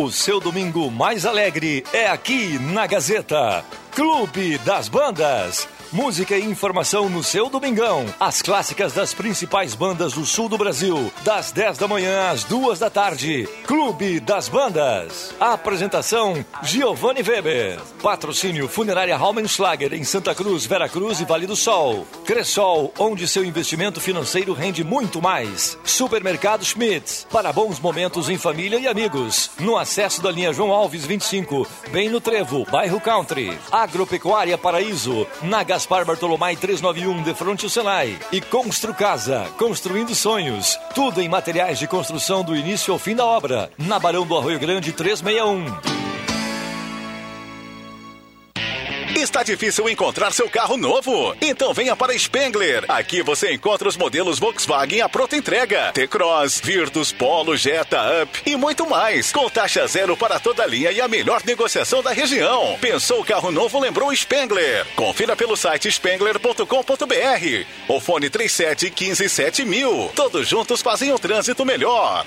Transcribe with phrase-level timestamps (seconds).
[0.00, 3.64] O seu domingo mais alegre é aqui na Gazeta.
[3.90, 5.66] Clube das Bandas.
[5.90, 8.04] Música e informação no seu domingão.
[8.20, 11.10] As clássicas das principais bandas do sul do Brasil.
[11.24, 13.48] Das 10 da manhã às 2 da tarde.
[13.66, 15.34] Clube das Bandas.
[15.40, 17.80] Apresentação: Giovanni Weber.
[18.02, 22.06] Patrocínio Funerária Raumenschlager em Santa Cruz, Vera Cruz e Vale do Sol.
[22.26, 25.78] Cressol, onde seu investimento financeiro rende muito mais.
[25.84, 27.26] Supermercado Schmitz.
[27.32, 29.52] Para bons momentos em família e amigos.
[29.58, 33.58] No acesso da linha João Alves 25, bem no Trevo, bairro Country.
[33.72, 35.26] Agropecuária Paraíso.
[35.40, 38.18] Na Gaspar Bartolomai 391, de frente ao Senai.
[38.32, 40.76] E Constru Casa, construindo sonhos.
[40.92, 43.70] Tudo em materiais de construção do início ao fim da obra.
[43.78, 46.27] Na Barão do Arroio Grande 361.
[49.16, 51.34] Está difícil encontrar seu carro novo?
[51.40, 52.84] Então venha para Spengler.
[52.88, 55.92] Aqui você encontra os modelos Volkswagen à pronta entrega.
[55.92, 59.32] T-Cross, Virtus, Polo, Jetta, Up e muito mais.
[59.32, 62.76] Com taxa zero para toda a linha e a melhor negociação da região.
[62.80, 64.86] Pensou carro novo, lembrou Spengler.
[64.94, 67.66] Confira pelo site spengler.com.br.
[67.88, 70.12] O fone 37 15 7000.
[70.14, 72.26] Todos juntos fazem o trânsito melhor.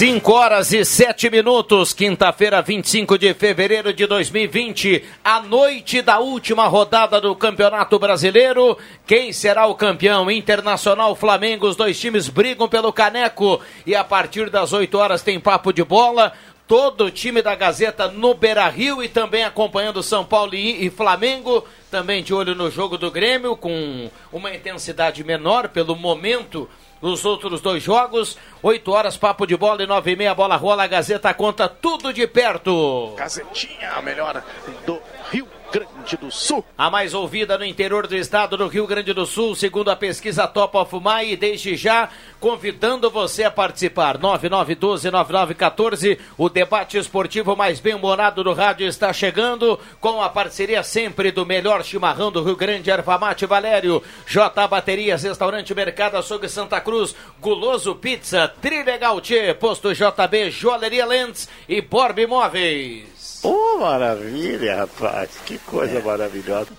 [0.00, 6.66] Cinco horas e sete minutos, quinta-feira, 25 de fevereiro de 2020, a noite da última
[6.66, 8.78] rodada do Campeonato Brasileiro.
[9.06, 10.30] Quem será o campeão?
[10.30, 15.38] Internacional Flamengo, os dois times brigam pelo caneco e a partir das 8 horas tem
[15.38, 16.32] papo de bola
[16.66, 21.66] todo o time da Gazeta no Beira Rio e também acompanhando São Paulo e, Flamengo,
[21.90, 27.60] também de olho no jogo do Grêmio, com uma intensidade menor pelo momento nos outros
[27.60, 28.36] dois jogos.
[28.62, 32.12] 8 horas, papo de bola e 9 e meia, bola rola, a Gazeta conta tudo
[32.12, 33.14] de perto.
[33.16, 34.42] Gazetinha, a melhor
[34.86, 35.00] do
[35.30, 36.64] Rio Grande do Sul.
[36.76, 40.48] A mais ouvida no interior do estado do Rio Grande do Sul, segundo a pesquisa
[40.48, 42.08] Top of Mind, e desde já
[42.40, 44.18] convidando você a participar.
[44.18, 51.46] 9912-9914, o debate esportivo mais bem-humorado do rádio está chegando, com a parceria sempre do
[51.46, 57.94] melhor chimarrão do Rio Grande, Ervamate Valério, J Baterias, Restaurante Mercado Açougue Santa Cruz, Guloso
[57.94, 63.19] Pizza, Trilegal Tchê, Posto JB, Joalheria Lentes e Borb Imóveis.
[63.42, 65.30] Oh, maravilha, rapaz.
[65.44, 66.02] Que coisa é.
[66.02, 66.70] maravilhosa.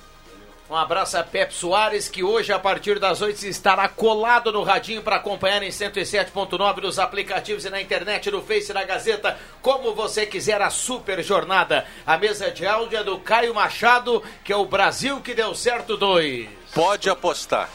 [0.71, 5.01] Um abraço a Pep Soares, que hoje, a partir das 8, estará colado no radinho
[5.01, 10.25] para acompanhar em 107.9 nos aplicativos e na internet, no Face da Gazeta, como você
[10.25, 11.85] quiser, a super jornada.
[12.07, 15.97] A mesa de áudio é do Caio Machado, que é o Brasil que deu certo
[15.97, 16.47] 2.
[16.73, 17.69] Pode apostar.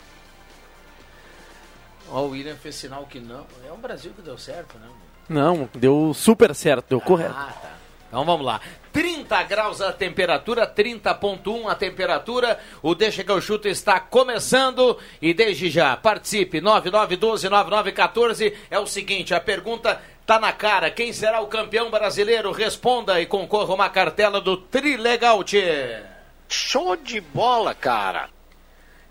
[2.08, 3.46] Ó, o William fez sinal que não.
[3.68, 4.88] É o Brasil que deu certo, né?
[5.28, 7.34] Não, deu super certo, deu correto.
[7.36, 7.75] Ah, tá.
[8.08, 8.60] Então vamos lá.
[8.92, 12.58] 30 graus a temperatura, 30.1 a temperatura.
[12.82, 18.54] O Deixa que eu chuto está começando e desde já participe 99129914.
[18.70, 20.90] É o seguinte, a pergunta tá na cara.
[20.90, 22.52] Quem será o campeão brasileiro?
[22.52, 25.44] Responda e concorra uma cartela do Trilegal.
[25.44, 26.02] Tchê.
[26.48, 28.30] Show de bola, cara.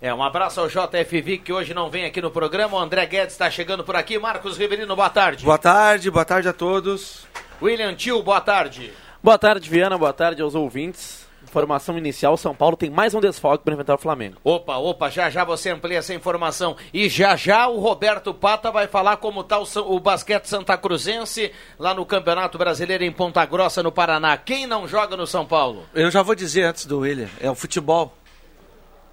[0.00, 2.76] É, um abraço ao JFV que hoje não vem aqui no programa.
[2.76, 4.18] O André Guedes está chegando por aqui.
[4.18, 5.44] Marcos Riverino, boa tarde.
[5.44, 7.26] Boa tarde, boa tarde a todos.
[7.60, 8.92] William Tio, boa tarde.
[9.22, 11.26] Boa tarde, Viana, boa tarde aos ouvintes.
[11.42, 14.36] Informação inicial, São Paulo tem mais um desfalque para enfrentar o Flamengo.
[14.44, 16.76] Opa, opa, já já você amplia essa informação.
[16.92, 21.52] E já já o Roberto Pata vai falar como está o, o, basquete Santa Cruzense
[21.78, 24.36] lá no Campeonato Brasileiro em Ponta Grossa, no Paraná.
[24.36, 25.86] Quem não joga no São Paulo?
[25.94, 28.12] Eu já vou dizer antes do William, é o futebol.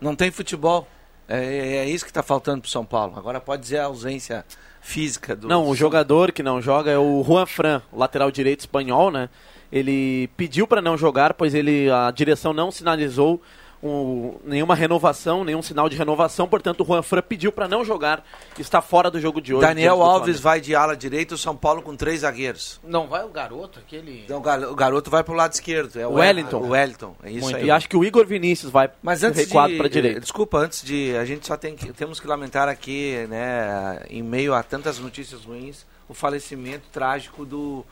[0.02, 0.88] Não tem futebol.
[1.28, 3.14] É, é isso que está faltando para o São Paulo.
[3.18, 4.46] Agora pode dizer a ausência
[4.82, 5.48] física do.
[5.48, 9.30] Não, o jogador que não joga é o Juan Fran, lateral direito espanhol, né?
[9.72, 13.42] Ele pediu para não jogar, pois ele a direção não sinalizou
[13.84, 18.26] um, nenhuma renovação, nenhum sinal de renovação, portanto o Juan Fran pediu para não jogar,
[18.58, 19.68] está fora do jogo de hoje.
[19.68, 22.80] Daniel Alves vai de ala direita, o São Paulo com três zagueiros.
[22.82, 24.26] Não vai o garoto, aquele.
[24.30, 26.62] Não, o garoto vai para o lado esquerdo, é o Wellington.
[26.62, 27.58] O Wellington, é isso Muito.
[27.58, 27.66] aí.
[27.66, 30.22] E acho que o Igor Vinícius vai Mas antes recuado de, para direita.
[30.22, 34.54] Desculpa, antes de a gente só tem que temos que lamentar aqui, né, em meio
[34.54, 37.86] a tantas notícias ruins, o falecimento trágico do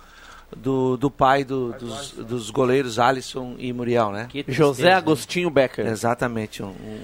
[0.56, 4.28] do, do pai do, dos, dos goleiros Alisson e Muriel, né?
[4.48, 5.88] José Agostinho Becker.
[5.88, 7.00] Exatamente, um, um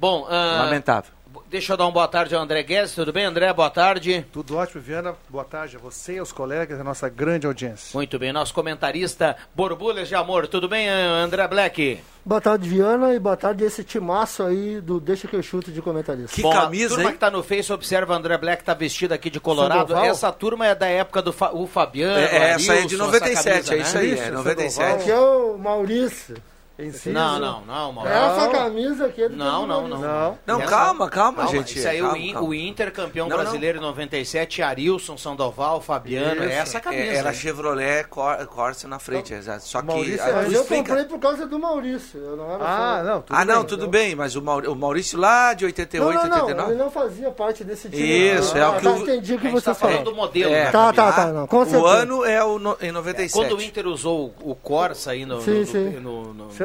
[0.00, 1.12] Bom, uh, lamentável.
[1.48, 2.94] Deixa eu dar uma boa tarde ao André Guedes.
[2.94, 3.52] Tudo bem, André?
[3.52, 4.24] Boa tarde.
[4.32, 5.14] Tudo ótimo, Viana.
[5.28, 7.90] Boa tarde a você e aos colegas da nossa grande audiência.
[7.94, 8.32] Muito bem.
[8.32, 10.46] Nosso comentarista Borbulhas de Amor.
[10.48, 12.00] Tudo bem, André Black?
[12.24, 15.80] Boa tarde, Viana, e boa tarde esse timaço aí do Deixa que eu chuto de
[15.80, 16.34] comentarista.
[16.36, 17.12] Que Bom, camisa, a turma hein?
[17.14, 19.88] que tá no Face observa o André Black tá vestido aqui de Colorado.
[19.88, 20.04] Sandoval?
[20.04, 22.18] Essa turma é da época do Fa o Fabiano.
[22.18, 24.00] É, essa aí é de Arilson, 97, essa camisa, é isso né?
[24.00, 24.44] aí, Isso, é Sandoval.
[24.44, 25.00] 97.
[25.00, 26.36] Aqui é o Maurício.
[26.78, 27.10] Inciso.
[27.10, 28.08] Não, não, não, Mauro.
[28.08, 29.98] Essa camisa aqui é do Não, não, não.
[29.98, 30.38] Não.
[30.46, 31.76] Não, calma, calma, Calma, gente.
[31.76, 32.48] Isso aí, calma, o, In- calma.
[32.48, 33.42] o Inter campeão Não, não.
[33.42, 36.52] brasileiro em 97, Arilson, Sandoval, Fabiano, Isso.
[36.52, 37.02] é essa camisa.
[37.02, 37.34] É, era hein?
[37.34, 39.64] Chevrolet Cor Corsa na frente, exato.
[39.64, 39.86] Só que.
[39.88, 40.82] Maurício tu Mas eu explica.
[40.84, 42.20] comprei por causa do Maurício.
[42.20, 43.64] Eu não era Ah, não, tudo ah, não, bem.
[43.66, 46.72] tudo bem, mas o Mauri- o Maurício lá de 88, Não, não, não, 89.
[46.72, 48.02] ele não fazia parte desse time.
[48.02, 48.62] Isso, não.
[48.62, 50.12] é o Ah, que tá, o- entendi o que você tá falando falou.
[50.12, 50.52] do modelo.
[50.54, 50.70] É, né?
[50.70, 51.48] Tá, tá, tá, não,
[51.80, 52.38] o ano é
[52.82, 53.32] em 97.
[53.32, 55.98] Quando o Inter usou o Corsa aí no, Sim, sim.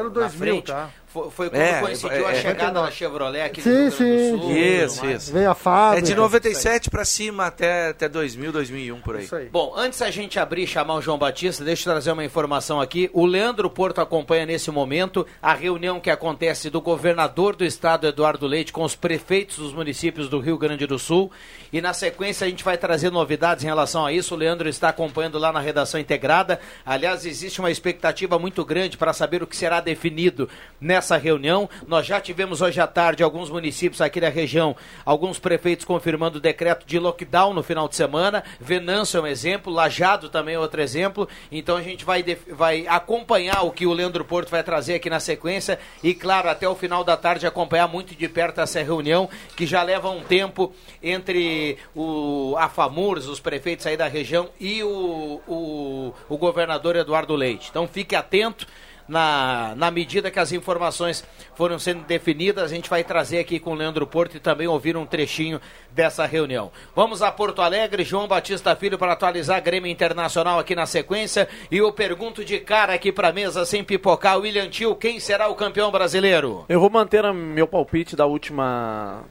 [0.03, 0.89] No, no, Isso era na 2000, frente, tá?
[1.13, 2.41] Foi, foi quando É, coincidiu é, a é.
[2.41, 4.31] chegada da Chevrolet aqui Sim, no Rio Grande sim.
[4.31, 4.51] do Sul.
[4.57, 5.23] Isso, mais.
[5.23, 5.33] isso.
[5.33, 6.07] Veio a É fábrica.
[6.07, 9.25] de 97 pra cima até, até 2000, 2001 por aí.
[9.25, 9.49] Isso aí.
[9.49, 12.81] Bom, antes a gente abrir e chamar o João Batista, deixa eu trazer uma informação
[12.81, 13.09] aqui.
[13.13, 18.47] O Leandro Porto acompanha nesse momento a reunião que acontece do governador do estado, Eduardo
[18.47, 21.31] Leite, com os prefeitos dos municípios do Rio Grande do Sul.
[21.71, 24.33] E na sequência a gente vai trazer novidades em relação a isso.
[24.33, 26.59] O Leandro está acompanhando lá na redação integrada.
[26.85, 30.47] Aliás, existe uma expectativa muito grande para saber o que será definido
[30.79, 31.69] nessa reunião.
[31.87, 36.41] Nós já tivemos hoje à tarde alguns municípios aqui da região, alguns prefeitos confirmando o
[36.41, 38.43] decreto de lockdown no final de semana.
[38.59, 41.27] Venâncio é um exemplo, Lajado também é outro exemplo.
[41.51, 45.19] Então a gente vai, vai acompanhar o que o Leandro Porto vai trazer aqui na
[45.19, 49.65] sequência e, claro, até o final da tarde acompanhar muito de perto essa reunião que
[49.65, 55.41] já leva um tempo entre o a FAMURS, os prefeitos aí da região e o,
[55.47, 57.67] o, o governador Eduardo Leite.
[57.69, 58.67] Então fique atento.
[59.07, 63.71] Na, na medida que as informações foram sendo definidas, a gente vai trazer aqui com
[63.71, 65.59] o Leandro Porto e também ouvir um trechinho
[65.91, 66.71] dessa reunião.
[66.95, 71.49] Vamos a Porto Alegre, João Batista Filho para atualizar Grêmio Internacional aqui na sequência.
[71.69, 75.55] E eu pergunto de cara aqui para mesa, sem pipocar, William Tio, quem será o
[75.55, 76.63] campeão brasileiro?
[76.69, 79.23] Eu vou manter a- meu palpite da última.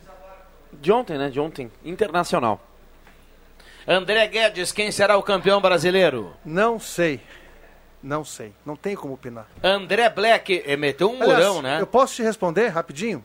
[0.75, 1.31] De ontem, né?
[1.31, 1.71] De ontem.
[1.85, 2.61] Internacional.
[3.87, 6.33] André Guedes, quem será o campeão brasileiro?
[6.45, 7.21] Não sei.
[8.03, 8.53] Não sei.
[8.67, 9.47] Não tem como opinar.
[9.63, 11.81] André Black, eh, meteu um Aliás, murão, né?
[11.81, 13.23] Eu posso te responder rapidinho?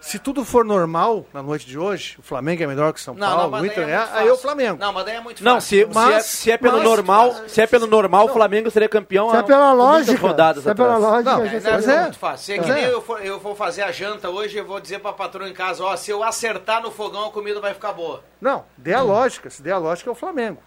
[0.00, 3.16] Se tudo for normal na noite de hoje, o Flamengo é melhor que o São
[3.16, 4.36] Paulo, o Inter é, muito aí é o.
[4.36, 4.78] Flamengo.
[4.78, 5.88] Não, mas daí é muito Não, fácil.
[5.88, 8.70] se, Mas- se, é, se é pelo mas- normal, se é pelo normal, o Flamengo
[8.70, 9.30] seria campeão.
[9.30, 11.02] Se é pela lógica, rodadas se é pela atrás.
[11.24, 12.02] lógica, Não, É, não, Mas é é.
[12.02, 12.54] muito fácil.
[12.54, 12.92] É que Mas nem é.
[12.92, 15.82] eu, for, eu vou fazer a janta hoje, eu vou dizer pra patroa em casa,
[15.82, 18.22] ó, se eu acertar no fogão, a comida vai ficar boa.
[18.42, 19.48] Não, dê a lógica.
[19.48, 20.58] Se der a lógica, é o Flamengo.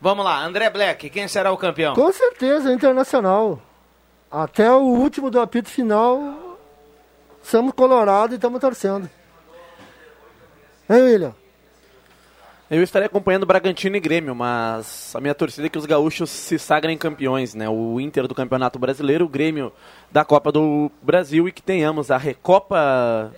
[0.00, 1.94] Vamos lá, André Black, quem será o campeão?
[1.94, 3.60] Com certeza, internacional.
[4.30, 6.58] Até o último do apito final,
[7.42, 9.10] somos colorados e estamos torcendo.
[10.88, 11.34] Hein, William?
[12.70, 16.58] Eu estarei acompanhando Bragantino e Grêmio, mas a minha torcida é que os gaúchos se
[16.58, 17.68] sagrem campeões, né?
[17.68, 19.72] O Inter do Campeonato Brasileiro, o Grêmio
[20.10, 23.34] da Copa do Brasil e que tenhamos a Recopa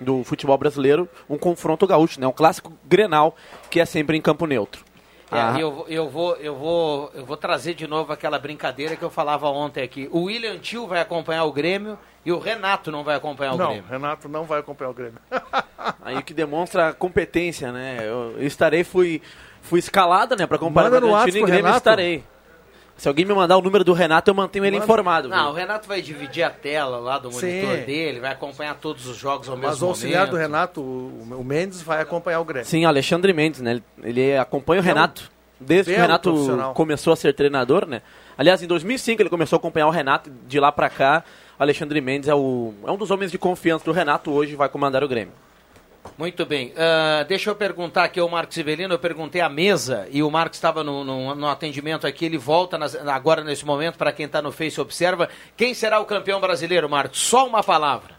[0.00, 2.26] do futebol brasileiro, um confronto gaúcho, né?
[2.26, 3.34] Um clássico Grenal,
[3.70, 4.84] que é sempre em campo neutro.
[5.32, 5.56] É, Ah.
[5.58, 9.10] eu, vou- eu, vou, eu, vou, eu vou trazer de novo aquela brincadeira que eu
[9.10, 10.08] falava ontem aqui.
[10.12, 13.66] O William Tio vai acompanhar o Grêmio e o Renato não vai acompanhar o Não,
[13.68, 13.84] Grêmio.
[13.90, 15.18] Renato não vai acompanhar o Grêmio.
[16.02, 17.98] Aí que demonstra a competência, né?
[18.02, 19.20] Eu estarei, fui,
[19.62, 21.78] fui escalado, né, para acompanhar Manda o no e Grêmio Renato.
[21.78, 22.24] estarei.
[22.96, 24.84] Se alguém me mandar o número do Renato, eu mantenho ele Manda.
[24.84, 25.28] informado.
[25.28, 25.52] Não, viu?
[25.52, 27.84] o Renato vai dividir a tela lá do monitor Sim.
[27.84, 30.30] dele, vai acompanhar todos os jogos ao Mas mesmo o auxiliar momento.
[30.30, 32.66] do Renato, o, Mendes, vai acompanhar o Grêmio.
[32.66, 33.72] Sim, Alexandre Mendes, né?
[33.72, 35.30] Ele, ele acompanha o É Renato.
[35.58, 38.02] Desde que o Renato começou a ser treinador, né?
[38.36, 40.30] Aliás, em 2005 ele começou a acompanhar o Renato.
[40.46, 41.24] De lá pra cá,
[41.58, 44.30] Alexandre Mendes é, o, é um dos homens de confiança do Renato.
[44.30, 45.32] Hoje vai comandar o Grêmio.
[46.18, 46.72] Muito bem.
[46.76, 48.94] Ah, deixa eu perguntar aqui ao Marcos Ivelino.
[48.94, 52.24] Eu perguntei a mesa e o Marcos estava no, no- no atendimento aqui.
[52.26, 55.28] Ele volta nas- agora nesse momento para quem está no Face observa.
[55.56, 57.20] Quem será o campeão brasileiro, Marcos?
[57.20, 58.14] Só uma palavra.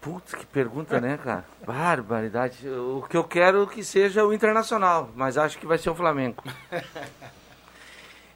[0.00, 1.44] Putz, que pergunta, né, cara?
[1.66, 2.68] Barbaridade.
[2.68, 6.42] O que eu quero que seja o Internacional, mas acho que vai ser o Flamengo.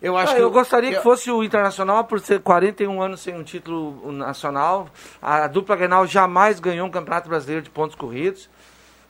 [0.01, 3.21] Eu acho Ah, que eu gostaria eu- que fosse o Internacional por ser 41 anos
[3.21, 4.89] sem um título nacional.
[5.21, 8.49] A dupla Grenal jamais ganhou um Campeonato Brasileiro de pontos corridos.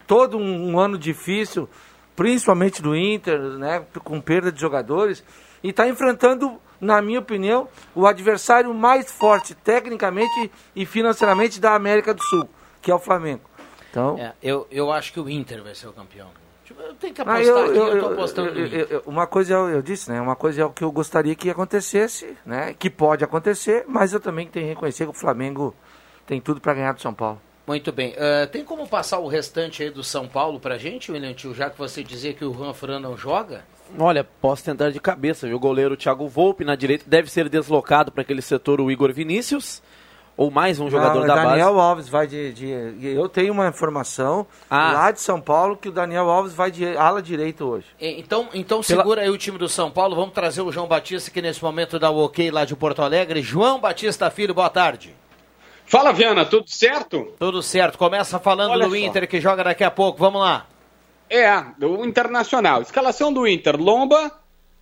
[0.07, 1.68] Todo um, um ano difícil,
[2.16, 5.23] principalmente do Inter, né, com perda de jogadores,
[5.62, 12.14] e está enfrentando, na minha opinião, o adversário mais forte tecnicamente e financeiramente da América
[12.14, 12.49] do Sul,
[12.80, 13.42] que é o Flamengo.
[13.90, 16.28] Então, É, eu, eu acho que o Inter vai ser o campeão.
[16.69, 18.81] Tipo, Eu tenho que Ah, apostar aqui, eu, tô apostando no eu- Inter.
[18.81, 20.21] eu- eu- uma coisa eu, eu disse, né?
[20.21, 22.75] Uma coisa é o que eu gostaria que acontecesse, né?
[22.79, 25.75] Que pode acontecer, mas eu também tenho que reconhecer que o Flamengo
[26.27, 27.41] tem tudo para ganhar do São Paulo.
[27.67, 28.15] Muito bem.
[28.19, 31.71] Ah, tem como passar o restante aí do São Paulo pra gente, William Tio, já
[31.71, 33.65] que você dizia que o Juan Fran não joga?
[33.99, 35.57] Olha, posso tentar de cabeça, viu?
[35.57, 39.83] O goleiro Thiago Volpe na direita deve ser deslocado para aquele setor o Igor Vinícius.
[40.38, 41.80] Ou mais um jogador Não, da Daniel base.
[41.88, 44.92] Alves vai de, de- Eu tenho uma informação Ah.
[44.92, 47.87] lá de São Paulo que o Daniel Alves vai de ala direito hoje.
[48.00, 50.14] Então, então Pela- segura aí o time do São Paulo.
[50.14, 53.42] Vamos trazer o João Batista, que nesse momento dá o ok lá de Porto Alegre.
[53.42, 55.12] João Batista Filho, boa tarde.
[55.85, 57.33] Fala, Viana, tudo certo?
[57.37, 57.99] Tudo certo.
[57.99, 58.97] Começa falando Olha do só.
[58.97, 60.21] Inter, que joga daqui a pouco.
[60.21, 60.66] Vamos lá.
[61.28, 62.80] É, do Internacional.
[62.83, 64.30] Escalação do Inter: Lomba,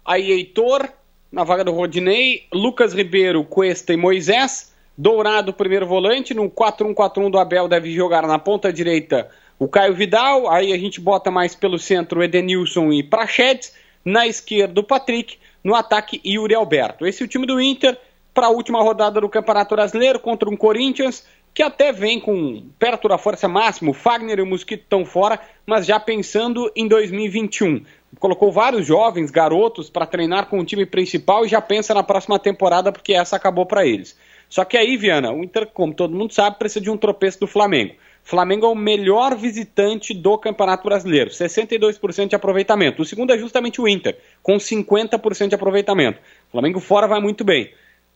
[0.04, 0.86] aí Heitor,
[1.32, 4.75] na vaga do Rodinei, Lucas Ribeiro, Cuesta e Moisés.
[4.96, 6.32] Dourado, primeiro volante.
[6.32, 10.50] No 4-1-4-1 do Abel, deve jogar na ponta direita o Caio Vidal.
[10.50, 13.74] Aí a gente bota mais pelo centro Edenilson e Prachedes.
[14.04, 15.38] Na esquerda, o Patrick.
[15.62, 17.06] No ataque, Yuri Alberto.
[17.06, 17.98] Esse é o time do Inter
[18.32, 21.26] para a última rodada do Campeonato Brasileiro contra um Corinthians
[21.56, 23.90] que até vem com perto da força máxima.
[23.90, 27.82] O Fagner e o Mosquito estão fora, mas já pensando em 2021.
[28.18, 32.38] Colocou vários jovens, garotos, para treinar com o time principal e já pensa na próxima
[32.38, 34.14] temporada porque essa acabou para eles.
[34.48, 37.46] Só que aí, Viana, o Inter, como todo mundo sabe, precisa de um tropeço do
[37.46, 37.94] Flamengo.
[38.26, 43.02] Flamengo é o melhor visitante do Campeonato Brasileiro, 62% de aproveitamento.
[43.02, 46.18] O segundo é justamente o Inter, com 50% de aproveitamento.
[46.48, 47.72] O Flamengo fora vai muito bem.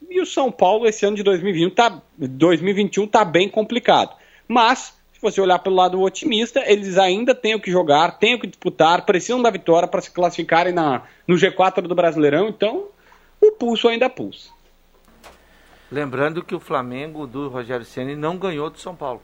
[0.09, 4.17] E o São Paulo, esse ano de 2021, tá, 2021 está bem complicado.
[4.49, 8.41] Mas, se você olhar pelo lado otimista, eles ainda têm o que jogar, têm o
[8.41, 12.49] que disputar, precisam da vitória para se classificarem na, no G4 do Brasileirão.
[12.49, 12.87] Então,
[13.41, 14.51] o pulso ainda pulsa.
[15.91, 19.21] Lembrando que o Flamengo do Rogério Ceni não ganhou do São Paulo.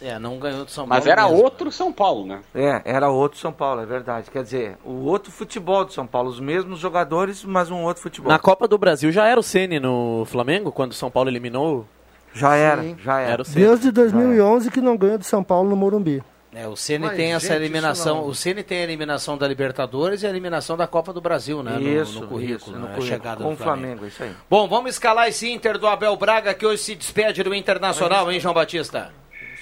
[0.00, 1.10] É, não ganhou do São Mas Paulo.
[1.12, 1.42] era mesmo.
[1.44, 2.40] outro São Paulo, né?
[2.54, 4.30] É, era outro São Paulo, é verdade.
[4.30, 8.30] Quer dizer, o outro futebol do São Paulo, os mesmos jogadores, mas um outro futebol.
[8.30, 11.84] Na Copa do Brasil já era o Ceni no Flamengo, quando o São Paulo eliminou?
[12.32, 12.96] Já era, Sim.
[13.02, 13.32] já era.
[13.32, 13.66] Era o Ceni.
[13.66, 16.22] Desde 2011 que não ganha do São Paulo no Morumbi.
[16.54, 18.26] É, o Ceni tem essa gente, eliminação.
[18.26, 21.72] O Ceni tem a eliminação da Libertadores e a eliminação da Copa do Brasil, né?
[21.72, 22.94] no- Isso, no, currículo, isso, né?
[22.96, 24.32] no chegada com do o Flamengo, isso aí.
[24.48, 28.40] Bom, vamos escalar esse Inter do Abel Braga que hoje se despede do Internacional, hein,
[28.40, 29.12] João Batista?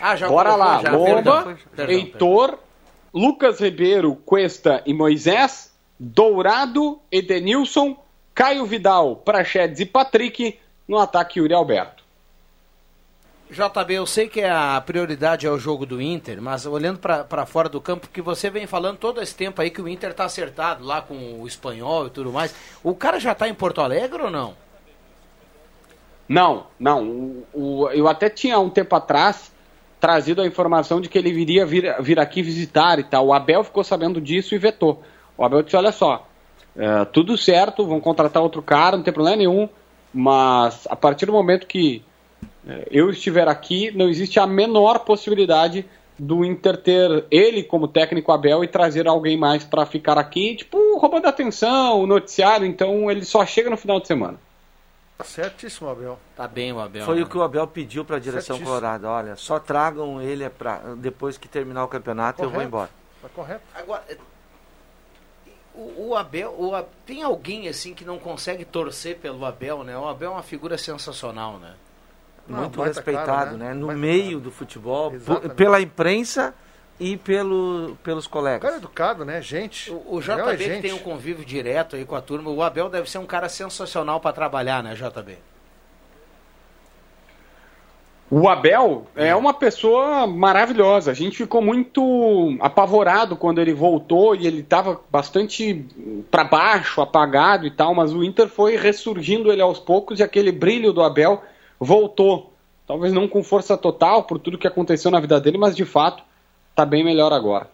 [0.00, 0.90] Ah, já Bora colocou, lá, já.
[0.92, 1.92] Lomba, Perdão.
[1.94, 2.58] Heitor,
[3.12, 7.96] Lucas Ribeiro, Cuesta e Moisés, Dourado, Edenilson,
[8.34, 11.95] Caio Vidal, Prachedes e Patrick, no ataque Yuri Alberto.
[13.48, 17.68] JB, eu sei que a prioridade é o jogo do Inter, mas olhando para fora
[17.68, 20.84] do campo, que você vem falando todo esse tempo aí que o Inter tá acertado
[20.84, 22.52] lá com o espanhol e tudo mais.
[22.82, 24.54] O cara já tá em Porto Alegre ou não?
[26.28, 27.06] Não, não.
[27.08, 29.52] O, o- eu até tinha um tempo atrás
[30.00, 33.26] trazido a informação de que ele viria vir, vir aqui visitar e tal.
[33.28, 35.02] O Abel ficou sabendo disso e vetou.
[35.36, 36.26] O Abel disse: olha só,
[36.76, 39.68] é, tudo certo, vão contratar outro cara, não tem problema nenhum,
[40.12, 42.02] mas a partir do momento que
[42.90, 45.86] eu estiver aqui, não existe a menor possibilidade
[46.18, 50.98] do Inter ter ele como técnico Abel e trazer alguém mais para ficar aqui, tipo,
[50.98, 54.38] roubando atenção, o noticiário, então ele só chega no final de semana.
[55.24, 56.18] Certíssimo, Abel.
[56.36, 57.04] Tá bem o Abel.
[57.04, 57.22] Foi né?
[57.22, 58.66] o que o Abel pediu para a direção Certíssimo.
[58.66, 59.08] colorada.
[59.08, 62.68] Olha, só tragam ele pra, depois que terminar o campeonato eu vou Correto.
[62.68, 62.90] embora.
[63.22, 63.62] Tá correto.
[63.74, 64.16] Agora, é,
[65.74, 69.96] o, o Abel, o tem alguém assim que não consegue torcer pelo Abel, né?
[69.96, 71.74] O Abel é uma figura sensacional, né?
[72.48, 73.68] Não, Muito respeitado, cara, né?
[73.68, 73.74] né?
[73.74, 75.12] No Baita meio do futebol,
[75.56, 76.54] pela imprensa
[76.98, 78.62] e pelo, pelos O colegas.
[78.62, 79.42] cara é educado, né?
[79.42, 79.90] Gente.
[79.90, 80.82] O, o é JB que gente.
[80.82, 84.20] tem um convívio direto aí com a turma, o Abel deve ser um cara sensacional
[84.20, 85.36] para trabalhar, né, JB?
[88.28, 91.12] O Abel é uma pessoa maravilhosa.
[91.12, 95.86] A gente ficou muito apavorado quando ele voltou e ele estava bastante
[96.28, 100.50] para baixo, apagado e tal, mas o Inter foi ressurgindo ele aos poucos e aquele
[100.50, 101.40] brilho do Abel
[101.78, 102.52] voltou.
[102.86, 106.22] Talvez não com força total por tudo que aconteceu na vida dele, mas de fato
[106.70, 107.68] está bem melhor agora.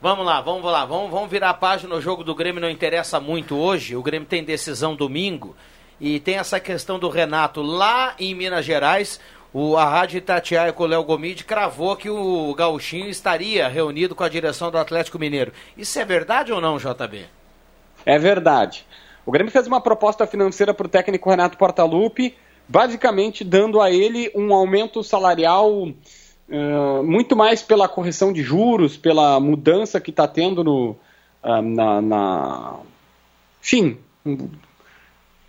[0.00, 1.94] Vamos lá, vamos lá, vamos, vamos virar a página.
[1.94, 3.96] O jogo do Grêmio não interessa muito hoje.
[3.96, 5.56] O Grêmio tem decisão domingo
[5.98, 9.18] e tem essa questão do Renato lá em Minas Gerais.
[9.50, 14.24] O, a Rádio Itatiaia com o Léo Gomide cravou que o Gauchinho estaria reunido com
[14.24, 15.52] a direção do Atlético Mineiro.
[15.74, 17.24] Isso é verdade ou não, JB?
[18.04, 18.84] É verdade.
[19.24, 22.36] O Grêmio fez uma proposta financeira para o técnico Renato Portaluppi,
[22.68, 25.88] basicamente dando a ele um aumento salarial
[26.50, 30.96] eh, muito mais pela correção de juros, pela mudança que está tendo no,
[31.42, 32.76] ah, na, na-
[33.62, 33.98] Enfim,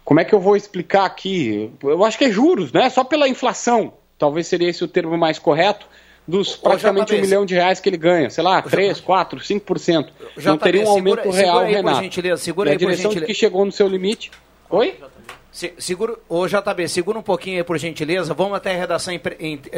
[0.03, 1.71] como é que eu vou explicar aqui?
[1.81, 2.89] Eu acho que é juros, né?
[2.89, 3.93] Só pela inflação.
[4.17, 5.87] Talvez seria esse o termo mais correto.
[6.27, 10.07] Dos praticamente um milhão de reais que ele ganha, sei lá, 3, 4, 5%.
[10.43, 12.03] Não JB, teria um segura- aumento segura real, aí, por Renato.
[12.03, 13.25] gentileza, segura E aí, a por direção de gentileza.
[13.27, 14.31] que chegou no seu limite.
[14.71, 14.95] Oi?
[15.55, 18.33] Se, segura, ô JB, segura um pouquinho aí, por gentileza.
[18.33, 19.21] Vamos até a redação in-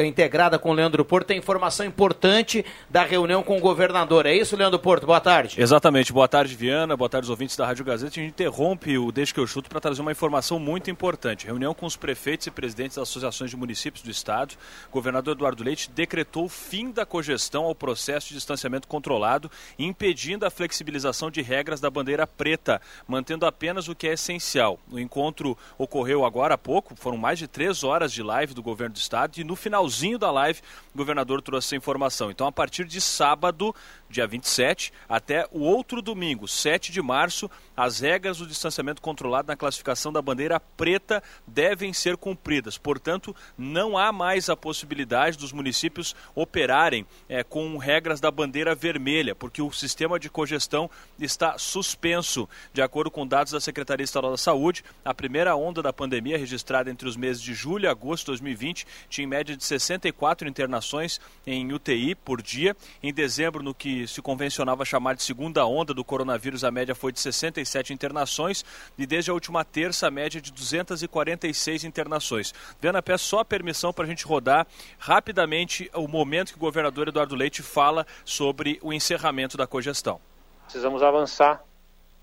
[0.04, 1.28] integrada com o Leandro Porto.
[1.28, 4.26] Tem informação importante da reunião com o governador.
[4.26, 5.06] É isso, Leandro Porto?
[5.06, 5.54] Boa tarde.
[5.62, 6.12] Exatamente.
[6.12, 6.96] Boa tarde, Viana.
[6.96, 8.10] Boa tarde, os ouvintes da Rádio Gazeta.
[8.10, 11.46] A gente interrompe o Deixa que eu chuto para trazer uma informação muito importante.
[11.46, 14.56] Reunião com os prefeitos e presidentes das associações de municípios do estado.
[14.88, 20.44] O governador Eduardo Leite decretou o fim da cogestão ao processo de distanciamento controlado, impedindo
[20.44, 24.76] a flexibilização de regras da bandeira preta, mantendo apenas o que é essencial.
[24.90, 28.94] O encontro ocorreu agora há pouco, foram mais de três horas de live do governo
[28.94, 30.60] do estado e no finalzinho da live
[30.94, 32.30] o governador trouxe essa informação.
[32.30, 33.74] Então, a partir de sábado,
[34.08, 39.56] dia 27, até o outro domingo, 7 de março, as regras do distanciamento controlado na
[39.56, 42.78] classificação da bandeira preta devem ser cumpridas.
[42.78, 49.34] Portanto, não há mais a possibilidade dos municípios operarem eh, com regras da bandeira vermelha,
[49.34, 52.48] porque o sistema de cogestão está suspenso.
[52.72, 56.90] De acordo com dados da Secretaria Estadual da Saúde, a primeira onda da pandemia, registrada
[56.90, 61.20] entre os meses de julho e agosto de 2020, tinha em média de 64 internações
[61.46, 62.76] em UTI por dia.
[63.02, 67.12] Em dezembro, no que se convencionava chamar de segunda onda do coronavírus, a média foi
[67.12, 68.64] de 67 internações
[68.96, 72.54] e desde a última terça a média de 246 internações.
[72.80, 74.66] Viana, peço só a permissão para a gente rodar
[74.98, 80.20] rapidamente o momento que o governador Eduardo Leite fala sobre o encerramento da cogestão.
[80.64, 81.62] Precisamos avançar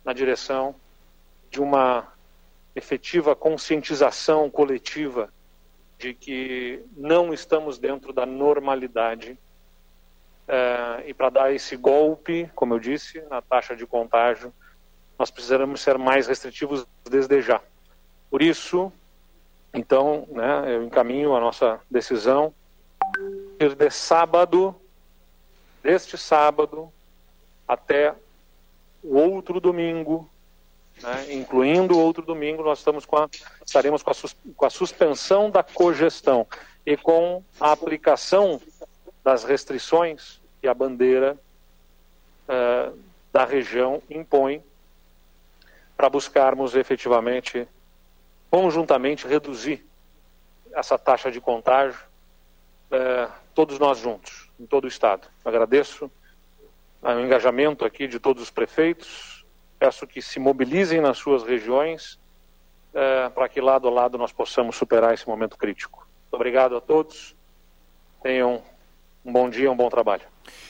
[0.04, 0.76] na direção
[1.50, 2.08] de uma
[2.76, 5.32] efetiva conscientização coletiva
[5.98, 9.38] de que não estamos dentro da normalidade.
[10.48, 14.54] Eh, e para dar esse golpe, como eu disse, na taxa de contágio,
[15.18, 17.62] nós precisamos ser mais restritivos desde já.
[18.30, 18.92] Por isso,
[19.74, 22.54] então, né, eu encaminho a nossa decisão
[23.58, 24.76] de sábado,
[25.82, 26.92] deste sábado,
[27.68, 28.14] até
[29.02, 30.30] o outro domingo,
[31.02, 33.30] né, incluindo outro domingo, nós estamos com a,
[33.66, 36.48] estaremos com a, sus, com a suspensão da cogestão
[36.86, 38.62] e com a aplicação
[39.24, 41.38] das restrições que a bandeira
[42.48, 42.92] eh,
[43.34, 44.64] da região impõe
[45.98, 47.68] para buscarmos efetivamente,
[48.50, 49.86] conjuntamente, reduzir
[50.74, 52.00] essa taxa de contágio,
[52.92, 55.28] eh, todos nós juntos, em todo o Estado.
[55.44, 56.12] Agradeço
[57.02, 59.35] o engajamento aqui de todos os prefeitos,
[59.80, 62.20] peço que se mobilizem nas suas regiões
[62.94, 66.08] eh, para que lado a lado nós possamos superar esse momento crítico.
[66.24, 67.36] Muito obrigado a todos,
[68.24, 68.64] tenham
[69.24, 70.24] um bom dia, um bom trabalho.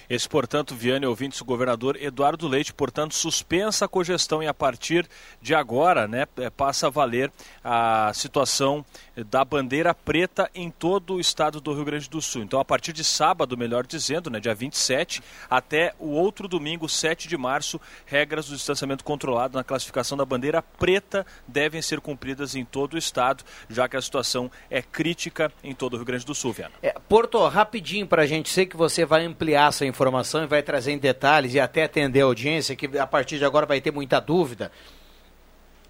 [0.09, 5.07] Esse, portanto, Viane, ouvintes, o governador Eduardo Leite, portanto, suspensa a cogestão e a partir
[5.41, 7.31] de agora, né, eh, passa a valer
[7.63, 8.85] a situação
[9.27, 12.43] da bandeira preta em todo o estado do Rio Grande do Sul.
[12.43, 17.27] Então, a partir de sábado, melhor dizendo, né, dia 27, até o outro domingo, 7
[17.27, 22.63] de março, regras do distanciamento controlado na classificação da bandeira preta devem ser cumpridas em
[22.63, 26.35] todo o estado, já que a situação é crítica em todo o Rio Grande do
[26.35, 26.73] Sul, Viana.
[26.81, 29.94] É, Porto, rapidinho para a gente, sei que você vai ampliar essa informação
[30.43, 33.65] e vai trazer em detalhes e até atender a audiência, que a partir de agora
[33.65, 34.71] vai ter muita dúvida.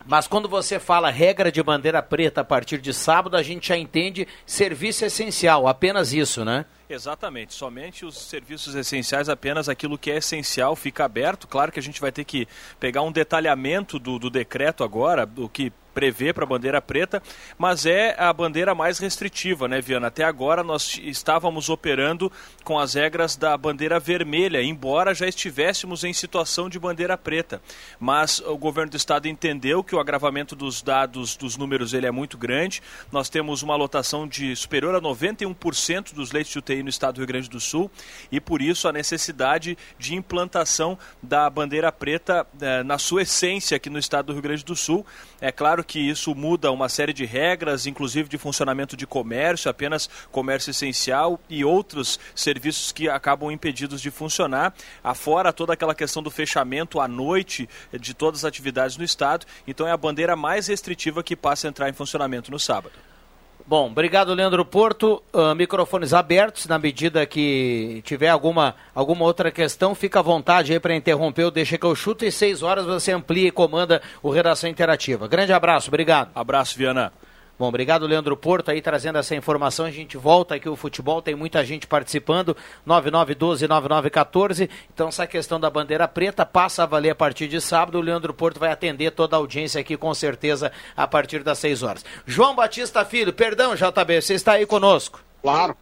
[0.07, 3.77] Mas quando você fala regra de bandeira preta a partir de sábado, a gente já
[3.77, 6.65] entende serviço essencial, apenas isso, né?
[6.87, 11.47] Exatamente, somente os serviços essenciais, apenas aquilo que é essencial fica aberto.
[11.47, 12.47] Claro que a gente vai ter que
[12.79, 17.23] pegar um detalhamento do, do decreto agora, do que prevê para a bandeira preta,
[17.58, 20.08] mas é a bandeira mais restritiva, né, Viana?
[20.08, 22.29] Até agora nós estávamos operando
[22.65, 27.62] com as regras da bandeira vermelha, embora já estivéssemos em situação de bandeira preta.
[27.97, 32.12] Mas o governo do estado entendeu que o agravamento dos dados, dos números, ele é
[32.12, 32.84] muito grande.
[33.10, 37.19] Nós temos uma lotação de superior a 91% dos leitos de UTI no estado do
[37.19, 37.89] Rio Grande do Sul
[38.29, 43.89] e por isso a necessidade de implantação da bandeira preta eh, na sua essência aqui
[43.89, 45.05] no estado do Rio Grande do Sul.
[45.39, 50.10] É claro que isso muda uma série de regras, inclusive de funcionamento de comércio, apenas
[50.32, 56.32] comércio essencial e outros serviços que acabam impedidos de funcionar, afora toda aquela questão do
[56.32, 57.69] fechamento à noite
[58.00, 59.45] de todas as atividades no estado.
[59.67, 62.93] Então é a bandeira mais restritiva que passa a entrar em funcionamento no sábado.
[63.67, 65.23] Bom, obrigado, Leandro Porto.
[65.34, 70.80] Uh, microfones abertos, na medida que tiver alguma, alguma outra questão, fica à vontade aí
[70.80, 74.69] para interromper, deixa que eu chuto e seis horas você amplia e comanda o Redação
[74.69, 75.28] Interativa.
[75.28, 76.30] Grande abraço, obrigado.
[76.36, 77.12] Abraço, Viana.
[77.57, 79.85] Bom, obrigado, Leandro Porto, aí trazendo essa informação.
[79.85, 82.55] A gente volta aqui o futebol, tem muita gente participando.
[82.85, 84.69] 9912-9914.
[84.93, 87.97] Então, essa questão da bandeira preta passa a valer a partir de sábado.
[87.97, 91.83] O Leandro Porto vai atender toda a audiência aqui, com certeza, a partir das 6
[91.83, 92.05] horas.
[92.25, 95.21] João Batista Filho, perdão, JB, você está aí conosco.
[95.41, 95.77] Claro.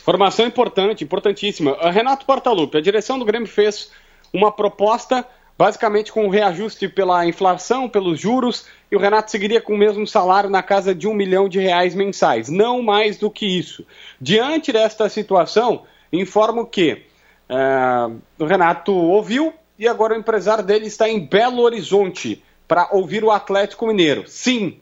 [0.00, 1.76] Informação importante, importantíssima.
[1.90, 3.90] Renato Portaluppi, a direção do Grêmio fez
[4.32, 9.74] uma proposta basicamente com o reajuste pela inflação, pelos juros, e o Renato seguiria com
[9.74, 13.46] o mesmo salário na casa de um milhão de reais mensais, não mais do que
[13.46, 13.86] isso.
[14.20, 17.04] Diante desta situação, informo que
[17.48, 23.24] uh, o Renato ouviu e agora o empresário dele está em Belo Horizonte para ouvir
[23.24, 24.24] o Atlético Mineiro.
[24.26, 24.78] Sim,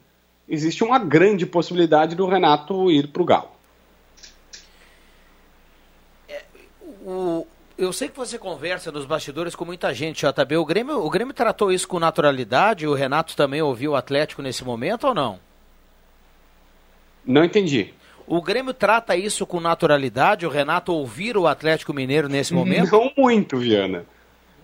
[0.47, 3.53] existe uma grande possibilidade do Renato ir para o Galo.
[7.77, 10.57] Eu sei que você conversa nos bastidores com muita gente, JB.
[10.57, 12.87] O Grêmio, o Grêmio tratou isso com naturalidade?
[12.87, 15.39] O Renato também ouviu o Atlético nesse momento ou não?
[17.25, 17.93] Não entendi.
[18.25, 20.45] O Grêmio trata isso com naturalidade?
[20.45, 22.91] O Renato ouvir o Atlético Mineiro nesse momento?
[22.91, 24.05] Não muito, Viana.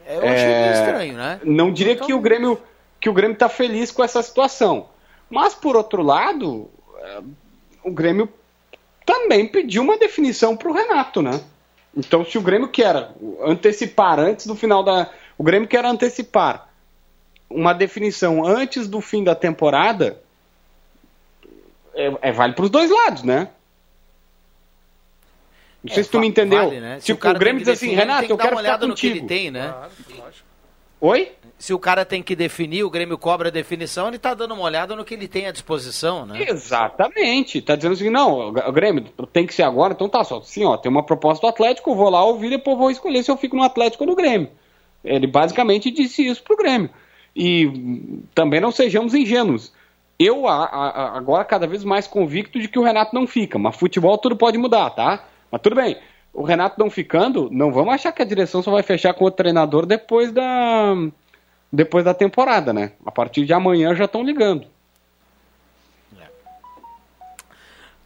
[0.05, 0.71] É, eu achei é...
[0.73, 1.41] estranho, né?
[1.43, 2.07] Não diria então...
[2.07, 2.59] que o Grêmio
[2.99, 4.89] que o Grêmio está feliz com essa situação.
[5.29, 7.21] Mas por outro lado, é,
[7.83, 8.27] o Grêmio
[9.05, 11.39] também pediu uma definição para o Renato, né?
[11.95, 13.10] Então, se o Grêmio quer
[13.41, 15.10] antecipar antes do final da.
[15.38, 16.69] O Grêmio quer antecipar
[17.49, 20.21] uma definição antes do fim da temporada,
[21.95, 23.49] é, é vale para os dois lados, né?
[25.84, 26.65] Não sei é, se tu me entendeu.
[26.65, 26.99] Vale, né?
[26.99, 28.88] Se tipo, o, o Grêmio diz assim, Renato, eu quero ficar contigo.
[28.88, 29.73] No que ele tem, né?
[30.15, 30.34] Claro,
[31.01, 31.31] Oi?
[31.59, 34.63] se o cara tem que definir, o Grêmio cobra a definição, ele está dando uma
[34.63, 36.45] olhada no que ele tem à disposição, né?
[36.47, 37.57] Exatamente.
[37.57, 40.41] Está dizendo assim, não, o Grêmio tem que ser agora, então tá só.
[40.41, 43.29] Sim, ó, tem uma proposta do Atlético, eu vou lá ouvir, depois vou escolher se
[43.29, 44.49] eu fico no Atlético ou no Grêmio.
[45.03, 46.89] Ele basicamente disse isso pro Grêmio.
[47.35, 49.73] E também não sejamos ingênuos.
[50.17, 53.75] Eu a, a, agora cada vez mais convicto de que o Renato não fica, mas
[53.75, 55.25] futebol tudo pode mudar, tá?
[55.51, 55.97] Mas tudo bem.
[56.33, 59.31] O Renato não ficando, não vamos achar que a direção só vai fechar com o
[59.31, 60.95] treinador depois da
[61.71, 62.93] depois da temporada, né?
[63.05, 64.65] A partir de amanhã já estão ligando.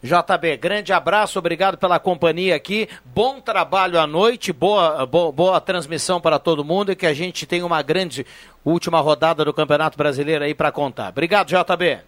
[0.04, 2.86] JB, grande abraço, obrigado pela companhia aqui.
[3.02, 7.46] Bom trabalho à noite, boa, boa, boa, transmissão para todo mundo e que a gente
[7.46, 8.26] tenha uma grande
[8.62, 11.08] última rodada do Campeonato Brasileiro aí para contar.
[11.08, 12.00] Obrigado, JB.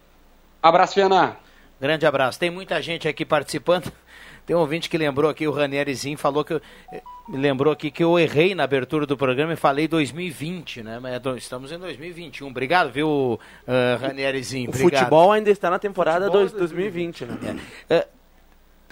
[0.61, 1.37] Abraço, Fiana.
[1.81, 2.37] Grande abraço.
[2.37, 3.91] Tem muita gente aqui participando.
[4.47, 6.59] Tem um ouvinte que lembrou aqui, o Ranierizinho, falou que.
[7.27, 10.99] Me lembrou aqui que eu errei na abertura do programa e falei 2020, né?
[11.01, 12.47] Mas é estamos em 2021.
[12.47, 13.39] Obrigado, viu, uh,
[13.99, 14.69] Ranierizinho?
[14.69, 17.59] O futebol ainda está na temporada dois, 2020, né?
[17.89, 18.07] É.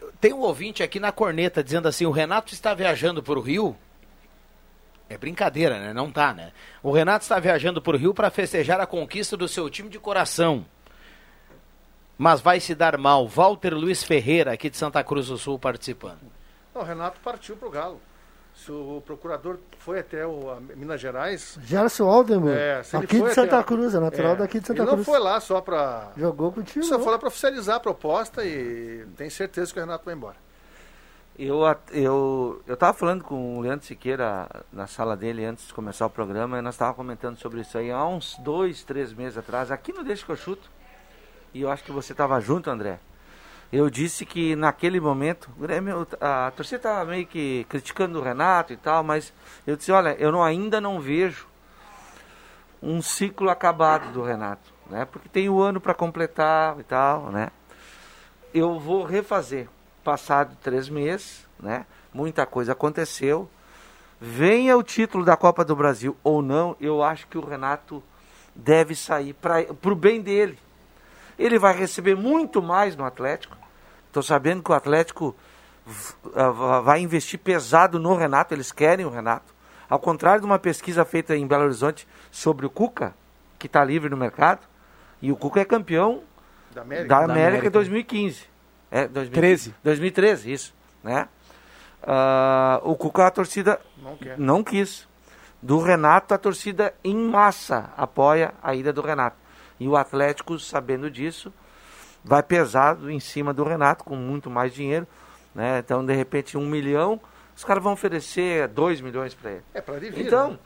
[0.03, 3.41] Uh, tem um ouvinte aqui na corneta dizendo assim: o Renato está viajando para o
[3.41, 3.77] Rio.
[5.07, 5.93] É brincadeira, né?
[5.93, 6.51] Não tá, né?
[6.83, 9.99] O Renato está viajando para o Rio para festejar a conquista do seu time de
[9.99, 10.65] coração
[12.17, 13.27] mas vai se dar mal.
[13.27, 16.19] Walter Luiz Ferreira, aqui de Santa Cruz do Sul, participando.
[16.73, 18.01] Não, o Renato partiu para o Galo.
[18.53, 21.59] Se o procurador foi até o, Minas Gerais.
[21.63, 25.07] Gerson Alderman, é, aqui de Santa Cruz, é natural é, daqui de Santa ele Cruz.
[25.07, 26.11] Ele não foi lá só para.
[26.15, 26.85] Jogou contigo.
[26.85, 30.37] Só foi lá para oficializar a proposta e tem certeza que o Renato vai embora.
[31.37, 36.05] Eu, eu, eu tava falando com o Leandro Siqueira na sala dele antes de começar
[36.05, 39.69] o programa e nós estávamos comentando sobre isso aí há uns dois, três meses atrás,
[39.69, 40.69] aqui no Deixa que eu chuto
[41.55, 42.99] e eu acho que você estava junto, André.
[43.71, 45.49] Eu disse que naquele momento,
[46.19, 49.31] a torcida estava meio que criticando o Renato e tal, mas
[49.65, 51.47] eu disse, olha, eu não, ainda não vejo
[52.81, 54.69] um ciclo acabado do Renato.
[54.89, 55.05] né?
[55.05, 57.49] Porque tem o ano para completar e tal, né?
[58.53, 59.69] Eu vou refazer.
[60.03, 61.85] Passado três meses, né?
[62.13, 63.49] Muita coisa aconteceu.
[64.19, 68.03] Venha o título da Copa do Brasil ou não, eu acho que o Renato
[68.53, 70.64] deve sair para o bem dele.
[71.37, 73.57] Ele vai receber muito mais no Atlético.
[74.07, 75.35] Estou sabendo que o Atlético
[76.83, 79.53] vai investir pesado no Renato, eles querem o Renato.
[79.89, 83.13] Ao contrário de uma pesquisa feita em Belo Horizonte sobre o Cuca,
[83.59, 84.61] que está livre no mercado,
[85.21, 86.23] e o Cuca é campeão
[86.73, 87.07] Da América.
[87.07, 87.67] da Da América, América.
[87.67, 88.45] em 2015.
[88.89, 89.69] É, 2015.
[89.71, 89.75] 13.
[89.83, 90.73] 2013, isso.
[91.03, 91.27] Né?
[92.01, 94.37] Ah, o Cuca, a torcida Não quer.
[94.39, 95.07] não quis.
[95.61, 99.35] Do Renato, a torcida em massa apoia a ida do Renato.
[99.79, 101.53] E o Atlético, sabendo disso,
[102.23, 105.05] vai pesado em cima do Renato, com muito mais dinheiro.
[105.53, 105.79] Né?
[105.79, 107.19] Então, de repente, um milhão,
[107.55, 109.63] os caras vão oferecer dois milhões para ele.
[109.73, 110.57] É para ele Então, né?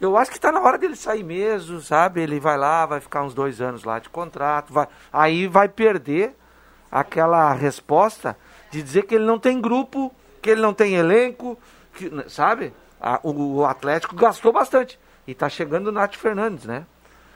[0.00, 2.20] eu acho que está na hora dele sair mesmo, sabe?
[2.22, 6.34] Ele vai lá, vai ficar uns dois anos lá de contrato, vai, aí vai perder
[6.90, 8.36] aquela resposta
[8.70, 11.58] de dizer que ele não tem grupo, que ele não tem elenco,
[11.94, 12.72] que, sabe?
[13.00, 14.98] A- o, o Atlético gastou bastante.
[15.26, 16.84] E está chegando o Nath Fernandes, né?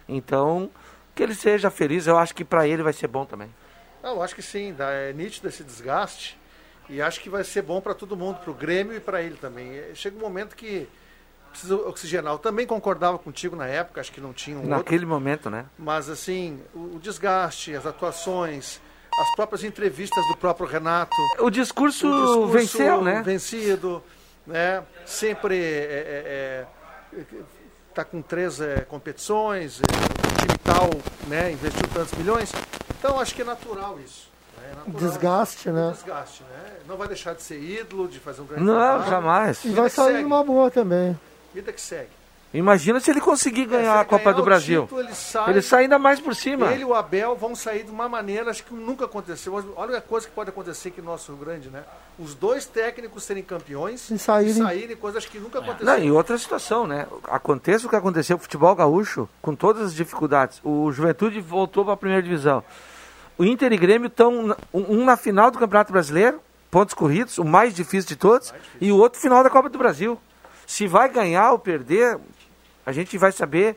[0.09, 0.71] Então,
[1.17, 3.49] que ele seja feliz, eu acho que para ele vai ser bom também.
[4.05, 6.39] Eu acho que sim, é nítido esse desgaste
[6.91, 9.37] e acho que vai ser bom para todo mundo, para o Grêmio e para ele
[9.37, 9.77] também.
[9.77, 10.87] É, Chega um momento que
[11.51, 12.35] precisa oxigenar.
[12.35, 15.65] Eu também concordava contigo na época, acho que não tinha um outro, Naquele momento, né?
[15.79, 18.79] mas assim, o, o desgaste, as atuações,
[19.19, 21.17] as próprias entrevistas do próprio Renato.
[21.39, 23.23] O discurso, o discurso venceu, né?
[23.23, 24.05] Vencido,
[24.47, 24.85] né?
[25.07, 26.67] Sempre é,
[27.15, 27.25] é, é,
[27.95, 29.81] tá com três é, competições,
[30.65, 30.91] tal,
[31.29, 31.53] né?
[31.53, 32.53] Investiu tantos milhões.
[32.99, 34.29] Então acho que é natural isso.
[34.57, 34.65] né?
[34.73, 34.97] É natural.
[35.11, 35.91] Desgaste, né?
[35.93, 36.73] Desgaste, né?
[36.89, 39.11] Não vai deixar de ser ídolo, de fazer um grande Não, trabalho.
[39.11, 39.65] jamais.
[39.65, 40.23] E vai sair segue.
[40.23, 41.19] numa boa também.
[41.55, 42.11] Vida que segue.
[42.57, 44.83] Imagina se ele conseguir ganhar a Copa ganhar do Brasil.
[44.83, 46.73] título, ele sai- ele sai ainda mais por cima.
[46.73, 49.53] Ele e o Abel vão sair de uma maneira, acho que nunca aconteceu.
[49.77, 51.85] Olha a coisa que pode acontecer aqui no nosso Rio Grande, né?
[52.19, 55.99] Os dois técnicos serem campeões E saírem- e saírem coisas que nunca aconteceram.
[55.99, 57.07] Não, e outra situação, né?
[57.25, 60.61] Aconteça o que aconteceu com o futebol gaúcho, com todas as dificuldades.
[60.65, 62.65] O Juventude voltou para a primeira divisão.
[63.39, 66.41] O Inter e Grêmio estão um na final do Campeonato Brasileiro,
[66.71, 70.19] pontos corridos, o mais difícil de todos, e o outro final da Copa do Brasil.
[70.67, 72.19] Se vai ganhar ou perder,
[72.87, 73.77] a gente vai saber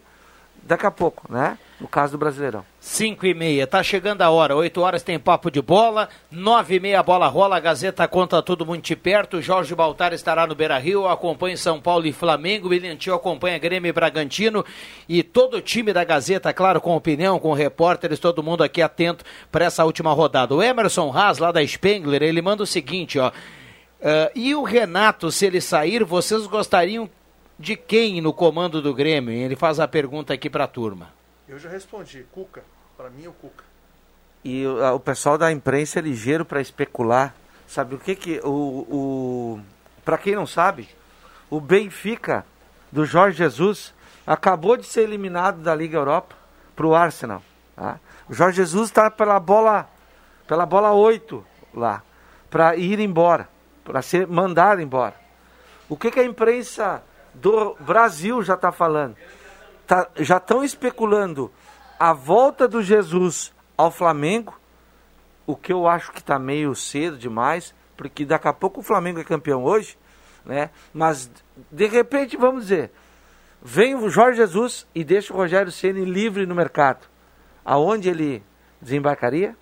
[0.62, 1.58] daqui a pouco, né?
[1.80, 2.65] No caso do Brasileirão.
[2.82, 4.56] 5 e meia, tá chegando a hora.
[4.56, 6.10] 8 horas tem papo de bola.
[6.30, 7.56] 9 e meia bola rola.
[7.56, 9.41] A Gazeta conta tudo muito de perto.
[9.41, 11.08] Jorge Baltar estará no Beira Rio.
[11.08, 12.67] Acompanha São Paulo e Flamengo.
[12.67, 14.65] William Tio acompanha Grêmio e Bragantino.
[15.08, 19.24] E todo o time da Gazeta, claro, com opinião, com repórteres, todo mundo aqui atento
[19.50, 20.54] para essa última rodada.
[20.54, 23.32] O Emerson Haas, lá da Spengler, ele manda o seguinte, ó.
[24.04, 27.10] "Ah, e o Renato, se ele sair, vocês gostariam
[27.60, 29.34] de quem no comando do Grêmio?
[29.34, 31.10] Ele faz a pergunta aqui para a turma.
[31.48, 32.26] Eu já respondi.
[32.32, 32.63] Cuca.
[32.98, 33.63] Para mim é o Cuca.
[34.43, 37.36] E o, a- o pessoal da imprensa é ligeiro para especular.
[37.67, 39.60] Sabe o que que o, o
[40.06, 40.89] para quem não sabe,
[41.50, 42.43] o Benfica
[42.91, 43.93] do Jorge Jesus
[44.26, 46.36] acabou de ser eliminado da Liga Europa
[46.76, 47.43] para o Arsenal.
[47.76, 48.00] tá?
[48.28, 49.88] O Jorge Jesus está pela bola
[50.48, 51.45] pela bola 8
[51.76, 52.02] lá
[52.50, 53.48] para ir embora,
[53.84, 55.13] para ser mandado embora.
[55.88, 57.04] O que que a imprensa
[57.41, 59.15] do Brasil já está falando?
[59.88, 61.52] Tá- já estão especulando
[61.99, 64.60] a volta do Jesus ao Flamengo,
[65.45, 69.19] o que eu acho que está meio cedo demais, porque daqui a pouco o Flamengo
[69.19, 69.97] é campeão hoje,
[70.45, 70.69] né?
[70.93, 71.30] Mas
[71.71, 72.91] de repente, vamos dizer,
[73.62, 77.08] vem o Jorge Jesus e deixa o Rogério Ceni livre no mercado.
[77.65, 78.43] Aonde ele
[78.82, 79.56] desembarcaria?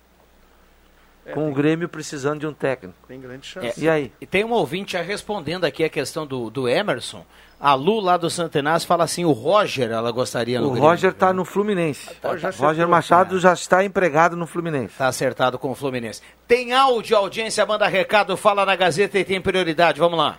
[1.28, 2.96] É, Com o Grêmio precisando de um técnico.
[3.06, 3.84] Tem grande É, chance.
[3.84, 4.12] E aí?
[4.20, 7.24] E tem um ouvinte já respondendo aqui a questão do, do Emerson.
[7.60, 10.88] A Lu lá do Santenaz fala assim: o Roger ela gostaria no O Grêmio.
[10.88, 12.14] Roger está no Fluminense.
[12.16, 12.50] Tá, tá.
[12.50, 14.94] Roger Machado já está empregado no Fluminense.
[14.96, 16.22] Tá acertado com o Fluminense.
[16.46, 19.98] Tem áudio, audiência, manda recado, fala na Gazeta e tem prioridade.
[19.98, 20.38] Vamos lá.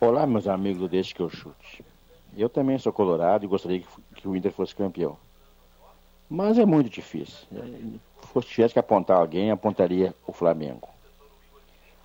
[0.00, 1.84] Olá, meus amigos Deixe que eu chute.
[2.36, 5.16] Eu também sou colorado e gostaria que, que o Inter fosse campeão.
[6.28, 7.46] Mas é muito difícil.
[8.32, 10.88] Se tivesse que apontar alguém, apontaria o Flamengo.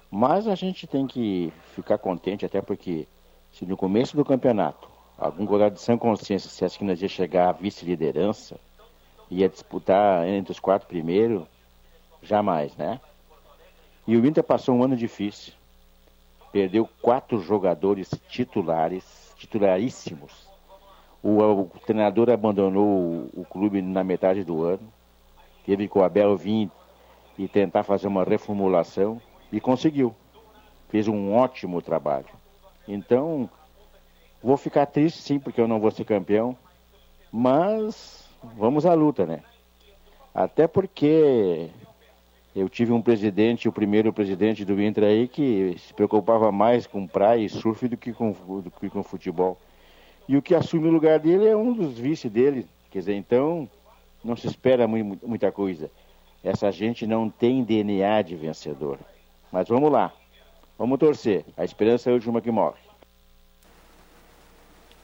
[0.10, 3.08] Mas a gente tem que ficar contente, até porque
[3.52, 7.50] se no começo do campeonato algum goleiro de sã consciência dissesse que nós ia chegar
[7.50, 8.60] à vice-liderança,
[9.30, 11.44] ia disputar entre os quatro primeiros,
[12.22, 13.00] jamais, né?
[14.08, 15.54] E o Inter passou um ano difícil
[16.56, 20.48] perdeu quatro jogadores titulares, titularíssimos.
[21.22, 24.88] O, o treinador abandonou o, o clube na metade do ano.
[25.66, 26.70] Teve que o Abel vir
[27.38, 30.16] e tentar fazer uma reformulação e conseguiu.
[30.90, 32.28] Fez um ótimo trabalho.
[32.88, 33.50] Então,
[34.42, 36.56] vou ficar triste sim, porque eu não vou ser campeão,
[37.32, 39.42] mas vamos à luta, né?
[40.34, 41.70] Até porque
[42.56, 47.08] eu tive um presidente, o primeiro presidente do Inter aí, que se preocupava mais com
[47.08, 49.58] praia e surf do que com, do que com futebol.
[50.28, 52.68] E o que assume o lugar dele é um dos vice dele.
[52.90, 53.70] Quer dizer, então
[54.26, 55.90] não se espera muita coisa.
[56.44, 59.00] Essa gente não tem DNA de vencedor.
[59.52, 60.12] Mas vamos lá.
[60.78, 61.46] Vamos torcer.
[61.56, 62.84] A esperança é a última que morre.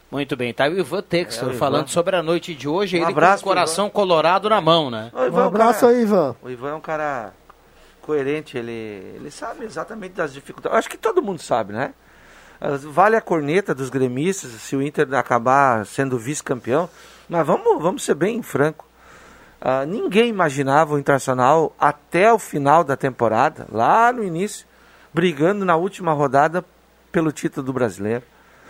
[0.10, 1.93] Muito bem, tá o Ivan Textor É, falando Ivan.
[1.93, 5.10] sobre a noite de hoje, Um ele abraço com o coração colorado na mão, né?
[5.13, 6.36] O Ivan é Um abraço cara- aí, Ivan.
[6.41, 7.34] O Ivan é um cara
[8.01, 8.71] coerente, ele,
[9.15, 10.77] ele sabe exatamente das dificuldades.
[10.77, 11.93] Acho que todo mundo sabe, né?
[12.89, 16.89] Vale a corneta dos gremistas se o Inter acabar sendo vice-campeão,
[17.29, 18.86] mas vamos, vamos ser bem franco.
[19.63, 24.65] Ah, ninguém imaginava o Internacional até o final da temporada, lá no início,
[25.13, 26.65] brigando na última rodada
[27.12, 28.24] pelo título do brasileiro.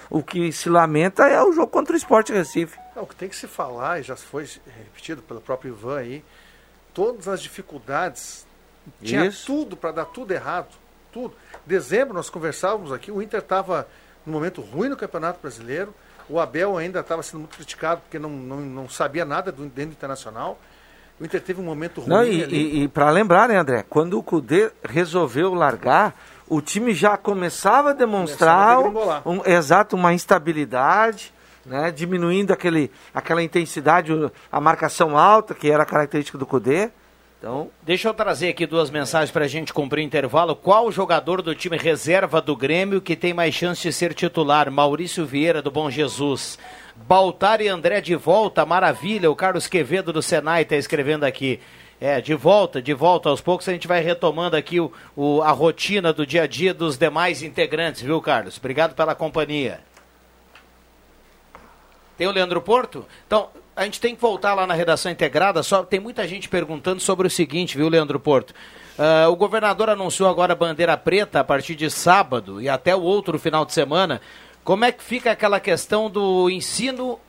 [0.09, 2.77] O que se lamenta é o jogo contra o Sport Recife.
[2.93, 6.25] Não, o que tem que se falar, e já foi repetido pelo próprio Ivan aí,
[6.93, 8.45] todas as dificuldades,
[9.01, 9.45] tinha Isso.
[9.45, 10.75] tudo para dar tudo errado,
[11.09, 11.33] tudo.
[11.65, 13.87] Dezembro nós conversávamos aqui, o Inter estava
[14.25, 15.95] num momento ruim no Campeonato Brasileiro,
[16.27, 19.93] o Abel ainda estava sendo muito criticado porque não, não, não sabia nada do dentro
[19.93, 20.59] internacional.
[21.21, 22.83] O Inter teve um momento ruim Não, e, ali.
[22.83, 26.15] e, para lembrar, né, André, quando o Cudê resolveu largar,
[26.49, 31.31] o time já começava a demonstrar Começava a um, exato uma instabilidade,
[31.65, 36.89] né, diminuindo aquele, aquela intensidade, o- a marcação alta que era a característica do Cudê.
[37.37, 40.55] Então, Deixa eu trazer aqui duas mensagens para a gente cumprir o intervalo.
[40.55, 44.69] Qual jogador do time reserva do Grêmio que tem mais chance de ser titular?
[44.71, 46.59] Maurício Vieira, do Bom Jesus.
[46.95, 49.29] Baltar e André de volta, maravilha.
[49.31, 51.59] O Carlos Quevedo do Senai está escrevendo aqui.
[51.99, 53.29] É, de volta, de volta.
[53.29, 56.73] Aos poucos a gente vai retomando aqui o, o- a rotina do dia a dia
[56.73, 58.57] dos demais integrantes, viu, Carlos?
[58.57, 59.81] Obrigado pela companhia.
[62.17, 63.05] Tem o Leandro Porto?
[63.25, 66.99] Então, a gente tem que voltar lá na redação integrada, só tem muita gente perguntando
[66.99, 68.53] sobre o seguinte, viu, Leandro Porto?
[68.97, 73.01] Ah, o governador anunciou agora a bandeira preta a partir de sábado e até o
[73.01, 74.21] outro final de semana.
[74.63, 77.19] Como é que fica aquela questão do ensino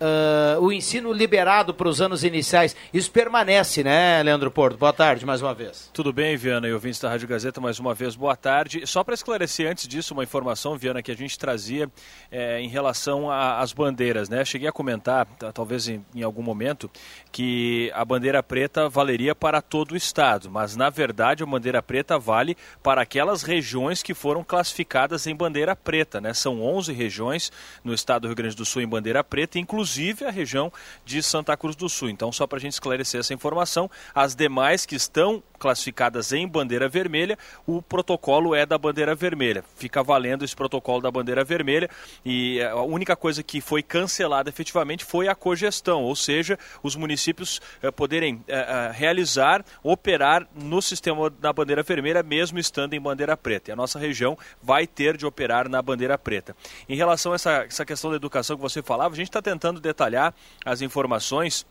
[0.00, 2.76] ah, o ensino liberado para os anos iniciais.
[2.92, 4.76] Isso permanece, né, Leandro Porto?
[4.76, 5.90] Boa tarde mais uma vez.
[5.92, 8.86] Tudo bem, Viana e ouvintes da Rádio Gazeta, mais uma vez, boa tarde.
[8.86, 11.90] Só para esclarecer antes disso, uma informação, Viana, que a gente trazia
[12.30, 14.44] eh, em relação às bandeiras, né?
[14.44, 16.90] Cheguei a comentar, t- talvez em, em algum momento,
[17.32, 22.18] que a bandeira preta valeria para todo o estado, mas na verdade a bandeira preta
[22.18, 26.34] vale para aquelas regiões que foram classificadas em bandeira preta, né?
[26.34, 27.50] São 11 regiões
[27.82, 29.85] no estado do Rio Grande do Sul em bandeira preta, inclusive
[30.26, 30.72] a região
[31.04, 32.10] de Santa Cruz do Sul.
[32.10, 36.88] Então, só para a gente esclarecer essa informação, as demais que estão classificadas em bandeira
[36.88, 39.64] vermelha, o protocolo é da bandeira vermelha.
[39.76, 41.88] Fica valendo esse protocolo da bandeira vermelha
[42.24, 47.60] e a única coisa que foi cancelada efetivamente foi a cogestão, ou seja, os municípios
[47.82, 53.36] eh, poderem eh, eh, realizar, operar no sistema da bandeira vermelha, mesmo estando em bandeira
[53.36, 53.70] preta.
[53.70, 56.54] E a nossa região vai ter de operar na bandeira preta.
[56.88, 59.75] Em relação a essa, essa questão da educação que você falava, a gente está tentando
[59.80, 60.34] detalhar
[60.64, 61.66] as informações.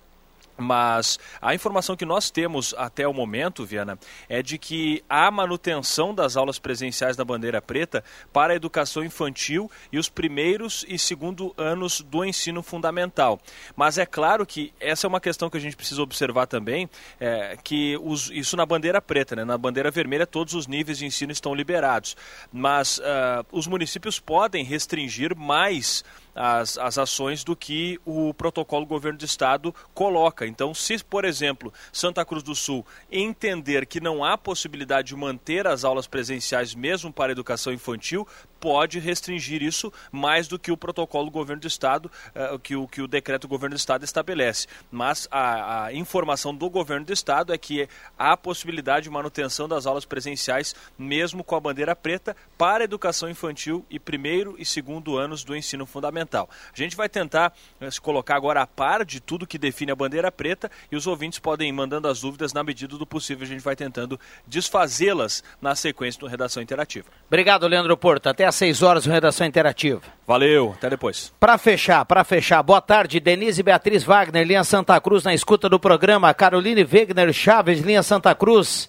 [0.57, 6.15] Mas a informação que nós temos até o momento, Viana, é de que há manutenção
[6.15, 11.53] das aulas presenciais da bandeira preta para a educação infantil e os primeiros e segundo
[11.57, 13.37] anos do ensino fundamental.
[13.75, 16.89] Mas é claro que essa é uma questão que a gente precisa observar também,
[17.19, 19.43] é, que os- isso na bandeira preta, né?
[19.43, 22.15] na bandeira vermelha todos os níveis de ensino estão liberados.
[22.49, 26.01] Mas ah, os municípios podem restringir mais
[26.35, 30.45] as, as ações do que o protocolo governo do estado coloca.
[30.45, 35.65] Então, se, por exemplo, Santa Cruz do Sul entender que não há possibilidade de manter
[35.65, 38.27] as aulas presenciais mesmo para a educação infantil,
[38.65, 42.87] pode restringir isso mais do que o protocolo do governo do estado, eh, que, o,
[42.87, 44.65] que o decreto do governo do estado estabelece.
[44.89, 49.85] Mas a, a informação do governo do estado é que há possibilidade de manutenção das
[49.85, 55.15] aulas presenciais mesmo com a bandeira preta para a educação infantil e primeiro e segundo
[55.15, 56.49] anos do ensino fundamental.
[56.73, 59.95] A gente vai tentar eh, se colocar agora a par de tudo que define a
[59.95, 63.43] bandeira preta e os ouvintes podem ir mandando as dúvidas na medida do possível.
[63.43, 67.05] A gente vai tentando desfazê-las na sequência do Redação Interativa.
[67.27, 68.25] Obrigado, Leandro Porto.
[68.25, 70.01] Até às 6 horas no Redação Interativa.
[70.25, 71.31] Valeu, até depois.
[71.39, 75.77] Para fechar, para fechar, boa tarde, Denise Beatriz Wagner, linha Santa Cruz, na escuta do
[75.77, 78.87] programa, Caroline Wegner Chaves, linha Santa Cruz.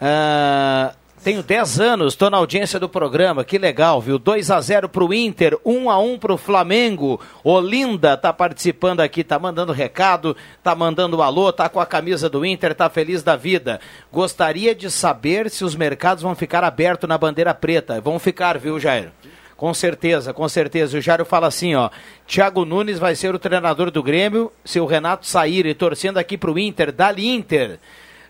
[0.00, 4.18] Ah, tenho 10 anos, estou na audiência do programa, que legal, viu?
[4.18, 7.20] 2 a 0 para o Inter, 1 a 1 para o Flamengo.
[7.44, 12.44] Olinda tá participando aqui, tá mandando recado, tá mandando alô, tá com a camisa do
[12.44, 13.80] Inter, tá feliz da vida.
[14.10, 18.00] Gostaria de saber se os mercados vão ficar abertos na bandeira preta.
[18.00, 19.10] Vão ficar, viu, Jair?
[19.56, 20.96] Com certeza, com certeza.
[20.96, 21.90] O Jário fala assim, ó.
[22.26, 26.38] Thiago Nunes vai ser o treinador do Grêmio se o Renato sair e torcendo aqui
[26.38, 26.90] pro Inter.
[26.90, 27.78] Dali Inter.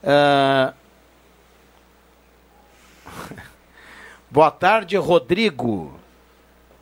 [0.02, 0.72] Ah,
[4.30, 5.98] Boa tarde, Rodrigo.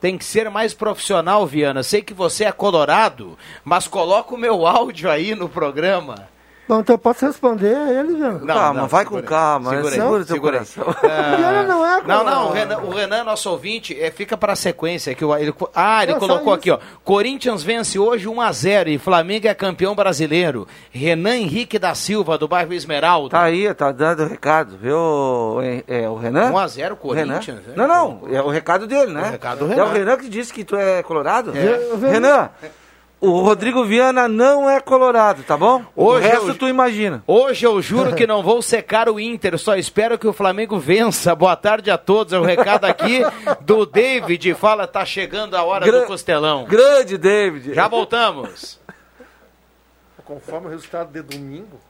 [0.01, 1.83] Tem que ser mais profissional, Viana.
[1.83, 6.29] Sei que você é colorado, mas coloca o meu áudio aí no programa.
[6.69, 8.41] Bom, então eu posso responder a ele, Viana?
[8.47, 10.67] Calma, vai com calma, Segura, aí, segura teu segura aí.
[10.67, 10.95] coração.
[11.49, 12.53] Ah, não é Não, não, o.
[12.53, 15.15] Renan, o Renan, nosso ouvinte, é, fica para a sequência.
[15.15, 16.79] Que o- ele, ah, ele É, colocou aqui, ó.
[17.03, 20.69] Corinthians vence hoje 1 a 0 e Flamengo é campeão brasileiro.
[20.91, 23.31] Renan Henrique da Silva, do bairro Esmeralda.
[23.31, 24.97] Tá aí, tá dando o recado, viu,
[25.63, 26.51] é, é, o Renan?
[26.53, 27.33] 1 a 0 O Renan?
[27.35, 27.67] Corinthians.
[27.67, 27.73] né?
[27.77, 29.23] Não, não, é o recado dele, né?
[29.29, 29.85] O recado do É Renan.
[29.87, 31.53] o Renan que disse que tu é colorado?
[31.57, 32.11] É.
[32.11, 32.51] Renan,
[33.21, 35.85] o Rodrigo Viana não é colorado, tá bom?
[35.97, 37.23] Hoje o resto eu- tu imagina.
[37.27, 41.35] Hoje eu juro que não vou secar o Inter, só espero que o Flamengo vença.
[41.35, 42.33] Boa tarde a todos.
[42.33, 43.23] É o recado aqui
[43.63, 44.55] do David.
[44.55, 46.65] Fala, tá chegando a hora Gra- do costelão.
[46.67, 47.75] Grande David.
[47.75, 48.79] Já voltamos.
[50.25, 51.81] Conforme o resultado de domingo,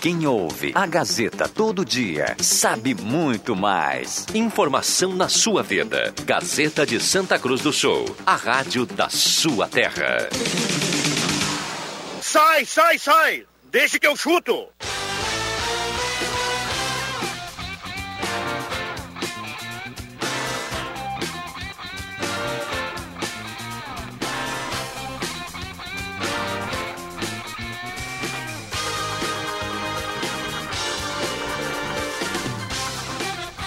[0.00, 4.26] Quem ouve a Gazeta todo dia sabe muito mais.
[4.32, 6.14] Informação na sua vida.
[6.24, 10.28] Gazeta de Santa Cruz do Sul, a rádio da sua terra.
[12.22, 13.44] Sai, sai, sai!
[13.72, 14.68] Deixa que eu chuto!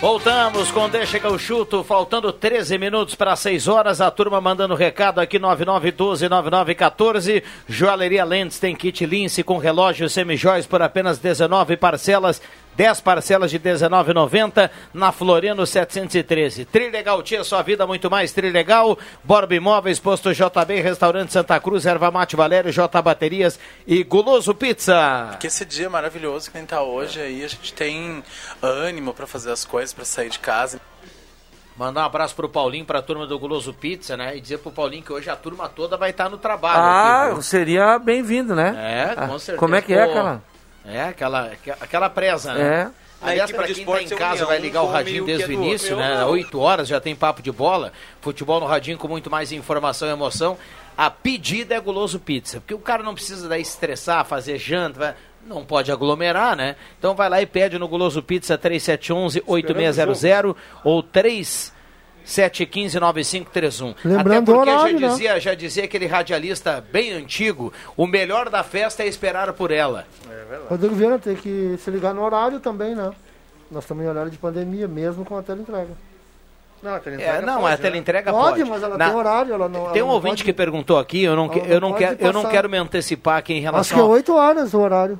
[0.01, 4.01] Voltamos com Deixa que eu chuto, faltando 13 minutos para 6 horas.
[4.01, 7.43] A turma mandando recado aqui 99129914.
[7.69, 12.41] Joalheria Lentes tem kit lince com relógio semijóias por apenas 19 parcelas.
[12.75, 16.65] 10 parcelas de 19,90 na Floriano 713.
[16.65, 18.97] Trilegal Tia, sua vida muito mais Trilegal.
[19.23, 25.35] Borba Imóveis, Posto JB, Restaurante Santa Cruz, Erva Mate Valério, J Baterias e Guloso Pizza.
[25.39, 28.23] Que esse dia maravilhoso que a gente tá hoje aí, a gente tem
[28.61, 30.79] ânimo pra fazer as coisas, pra sair de casa.
[31.77, 34.35] Mandar um abraço pro Paulinho, pra turma do Guloso Pizza, né?
[34.37, 36.79] E dizer pro Paulinho que hoje a turma toda vai estar no trabalho.
[36.79, 37.41] Ah, aqui, viu?
[37.41, 38.75] seria bem-vindo, né?
[39.11, 39.57] É, com Ah, certeza.
[39.57, 40.41] Como é que é, cara?
[40.85, 42.91] É, aquela, aquela presa, né?
[42.97, 43.01] É.
[43.23, 43.71] Aliás, de quem tá em
[44.05, 46.09] esportes, casa vai ligar o radinho desde é o início, outro.
[46.09, 46.21] né?
[46.23, 47.93] Eu- 8 horas já tem papo de bola.
[48.19, 50.57] Futebol no radinho com muito mais informação e emoção.
[50.97, 52.59] A pedida é Guloso Pizza.
[52.59, 55.13] Porque o cara não precisa daí estressar, fazer janta, vai-
[55.45, 56.75] não pode aglomerar, né?
[56.97, 61.03] Então vai lá e pede no Guloso Pizza 3711-8600 ou
[62.25, 63.95] 3715-9531.
[64.03, 65.13] Lembrando Até porque o horário, já né?
[65.13, 70.05] dizia, já dizia aquele radialista bem antigo, o melhor da festa é esperar por ela.
[70.69, 73.11] Rodrigo Viana tem que se ligar no horário também, né?
[73.69, 75.89] Nós estamos em horário de pandemia, mesmo com a teleentrega.
[76.83, 78.57] Não, a É, não, a teleentrega pode.
[78.59, 78.69] pode.
[78.69, 79.91] mas ela Na- tem horário, ela não.
[79.91, 82.33] Tem um ouvinte pode- que perguntou aqui, eu não, que- eu não pode quero, eu
[82.33, 85.19] não quero me antecipar aqui em Acho relação que é ao- 8 horas o horário.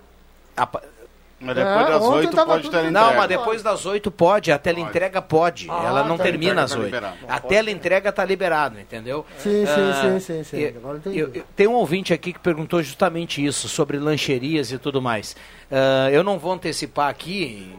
[1.42, 2.92] Mas É, depois das ontem 8 tava pode bem.
[2.92, 3.18] Não, entrega.
[3.18, 5.68] mas depois das 8 pode, a teleentrega pode.
[5.70, 6.24] Ah, ela não tá.
[6.24, 7.12] termina A às teleentrega 8.
[7.12, 7.34] tá liberado.
[7.38, 9.26] A teleentrega tá liberado, entendeu?
[9.40, 10.64] Sim, sim, Ah, sim, sim, sim.
[10.64, 11.18] entendi.
[11.20, 15.36] eu- eu- tem um ouvinte aqui que perguntou justamente isso, sobre lancherias e tudo mais.
[15.72, 17.76] Ah, eu não vou antecipar aqui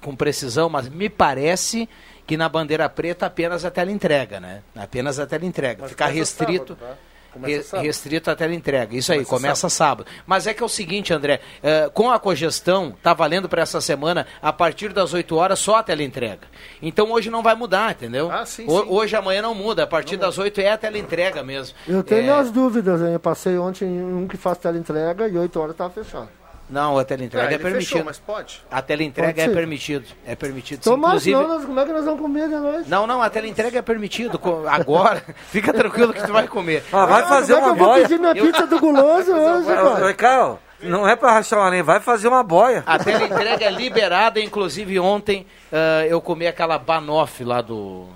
[0.00, 1.88] com precisão, mas me parece
[2.26, 4.62] que na bandeira preta apenas a teleentrega, né?
[4.74, 5.78] Apenas a teleentrega.
[5.82, 6.76] Mas Ficar restrito.
[6.78, 7.11] sábado, tá?
[7.32, 7.86] Começa Re- sábado.
[7.86, 8.94] restrito a teleentrega.
[8.96, 10.06] Isso aí, Começa começa sábado.
[10.26, 13.80] Mas é que é o seguinte, André, eh, com a cogestão, tá valendo para essa
[13.80, 16.46] semana, a partir das 8 horas, só a teleentrega.
[16.82, 18.30] Então hoje não vai mudar, entendeu?
[18.30, 18.86] Ah, sim, Ho- sim.
[18.88, 21.74] Hoje, amanhã não muda, a partir das 8 é a teleentrega mesmo.
[21.88, 23.12] Eu tenho É, minhas dúvidas, hein?
[23.14, 26.28] Eu passei ontem em um que faz teleentrega e 8 horas estava fechado.
[26.72, 27.88] Não, a teleentrega Ah, é permitido.
[27.90, 28.62] fechou, mas pode.
[28.70, 30.06] A teleentrega Pode é permitido.
[30.26, 30.82] É permitido.
[30.82, 30.90] sim.
[30.96, 32.88] Mas Inclusive, senão, nós, como é que nós vamos comer de noite?
[32.88, 34.40] Não, não, a teleentrega é permitido.
[34.70, 36.82] Agora, fica tranquilo que tu vai comer.
[36.90, 38.02] Ah, vai fazer como é uma que eu vou boia.
[38.08, 40.14] pedir minha pizza do guloso hoje, cara?
[40.14, 42.82] Carl, não é pra rachar lenha, vai fazer uma boia.
[42.86, 48.06] A teleentrega é liberada, inclusive ontem ah, eu comi aquela banoffee lá do,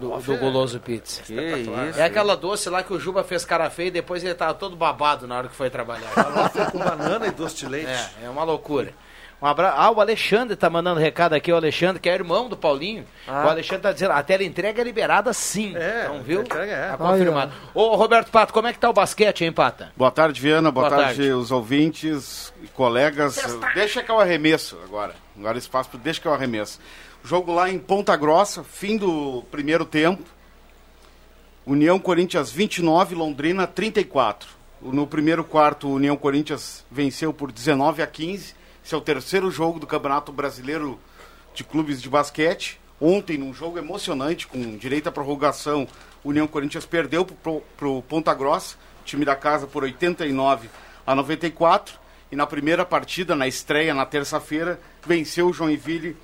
[0.00, 1.22] do, do Guloso Pizza.
[1.22, 1.70] Que isso.
[1.96, 4.76] É aquela doce lá que o Juba fez cara feia e depois ele tava todo
[4.76, 6.10] babado na hora que foi trabalhar.
[6.72, 7.90] com banana e doce de leite.
[7.90, 8.94] É, é uma loucura.
[9.40, 9.76] Um abraço.
[9.78, 13.04] Ah, o Alexandre tá mandando recado aqui, o Alexandre, que é irmão do Paulinho.
[13.28, 13.44] Ah.
[13.46, 15.76] O Alexandre tá dizendo, a tela entrega é liberada sim.
[15.76, 16.40] É, então, viu?
[16.40, 16.88] a teleentrega é.
[16.88, 17.52] Tá confirmado.
[17.74, 19.92] Ô, Roberto Pato, como é que tá o basquete, hein, Pata?
[19.94, 20.70] Boa tarde, Viana.
[20.70, 21.32] Boa, Boa tarde, tarde.
[21.32, 23.36] os ouvintes colegas.
[23.74, 25.14] Deixa que eu arremesso agora.
[25.38, 26.80] Agora espaço pro deixa que eu arremesso.
[27.26, 30.22] Jogo lá em Ponta Grossa, fim do primeiro tempo.
[31.66, 34.48] União Corinthians 29, Londrina 34.
[34.80, 38.54] No primeiro quarto, União Corinthians venceu por 19 a 15.
[38.84, 41.00] Esse é o terceiro jogo do Campeonato Brasileiro
[41.52, 42.80] de clubes de basquete.
[43.00, 45.88] Ontem, num jogo emocionante, com direito à prorrogação,
[46.24, 50.70] União Corinthians perdeu para o Ponta Grossa, time da casa, por 89
[51.04, 51.98] a 94.
[52.30, 56.16] E na primeira partida, na estreia, na terça-feira, venceu o Joinville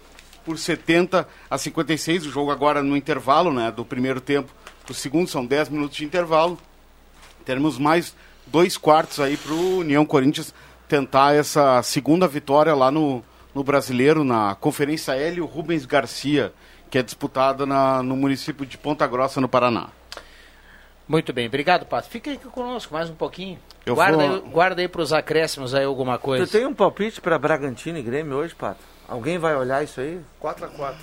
[0.44, 2.26] por 70 a 56.
[2.26, 4.50] O jogo agora no intervalo né, do primeiro tempo
[4.84, 6.58] para o segundo, são 10 minutos de intervalo.
[7.44, 8.14] Teremos mais
[8.46, 10.52] dois quartos aí para o União Corinthians
[10.88, 13.22] tentar essa segunda vitória lá no,
[13.54, 16.52] no Brasileiro, na Conferência Hélio Rubens Garcia,
[16.90, 19.88] que é disputada na, no município de Ponta Grossa, no Paraná.
[21.08, 22.08] Muito bem, obrigado, Pato.
[22.08, 23.58] Fica aí conosco mais um pouquinho.
[23.84, 26.46] Eu guarda, vou- aí, guarda aí para os acréscimos aí alguma coisa.
[26.46, 28.80] Tu tem um palpite para Bragantino e Grêmio hoje, Pato?
[29.12, 30.18] Alguém vai olhar isso aí?
[30.42, 30.94] 4x4.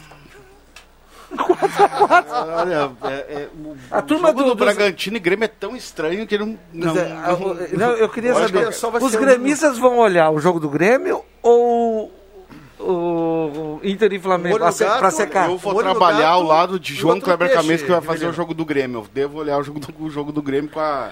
[2.58, 5.48] Olha, é, é, o, A o turma jogo do- do, dos- Bragantino e Grêmio é
[5.48, 6.58] tão estranho que não.
[6.74, 9.78] não, é, a- o- não, eu queria saber, que só vai os ser um- gremistas
[9.78, 12.12] vão olhar o jogo do Grêmio ou
[12.80, 15.50] o, o Inter e Flamengo Olho gato, pra secar?
[15.50, 18.66] Eu vou trabalhar ao lado de João Kleber Camês, que vai fazer o jogo do
[18.66, 19.02] Grêmio.
[19.02, 21.12] Eu devo olhar o jogo do, o jogo do Grêmio com a-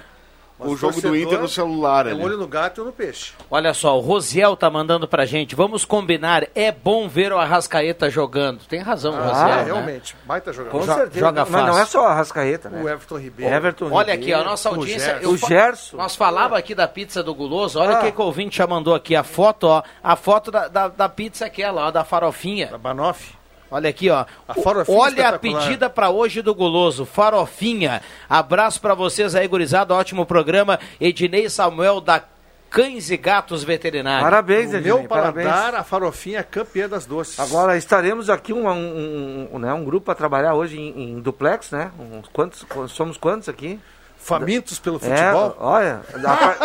[0.59, 2.07] Mas o jogo do Inter no celular.
[2.07, 2.23] É ali.
[2.23, 3.33] olho no gato e no peixe.
[3.49, 5.55] Olha só, o Rosiel tá mandando pra gente.
[5.55, 8.59] Vamos combinar, é bom ver o Arrascaeta jogando.
[8.67, 9.47] Tem razão, o Ah, Rosiel.
[9.57, 9.63] né?
[9.63, 10.15] realmente.
[10.25, 10.79] Baita jogador.
[10.79, 11.19] Com Jo- certeza.
[11.19, 12.81] joga Mas não é só a Rascaeta, né?
[12.81, 13.53] O Everton Ribeiro.
[13.53, 15.13] Everton Olha aqui, a nossa o audiência.
[15.13, 15.23] Gerson.
[15.23, 15.97] eu O Gerson.
[15.97, 17.79] Nós falava aqui da pizza do Guloso.
[17.79, 18.01] Olha o Ah.
[18.01, 19.15] que, que o ouvinte já mandou aqui.
[19.15, 19.83] A foto, ó.
[20.03, 22.67] A foto da, da, da pizza aquela, ó, da farofinha.
[22.67, 23.36] Da Banoff.
[23.69, 24.25] Olha aqui, ó.
[24.47, 27.05] A farofinha Olha a pedida pra hoje do Guloso.
[27.05, 28.01] Farofinha.
[28.29, 29.93] Abraço pra vocês aí, gurizada.
[29.93, 30.79] Ótimo programa.
[30.99, 32.23] Ednei Samuel da
[32.69, 34.23] Cães e Gatos Veterinários.
[34.23, 35.79] Parabéns, Ednei, meu paladar, parabéns.
[35.79, 37.39] a farofinha é campeã das doces.
[37.39, 41.71] Agora estaremos aqui um, um, um, né, um grupo para trabalhar hoje em, em duplex,
[41.71, 41.91] né?
[41.97, 43.79] Uns quantos, somos quantos aqui?
[44.19, 45.55] Famintos pelo É, futebol?
[45.59, 46.57] olha, a, par-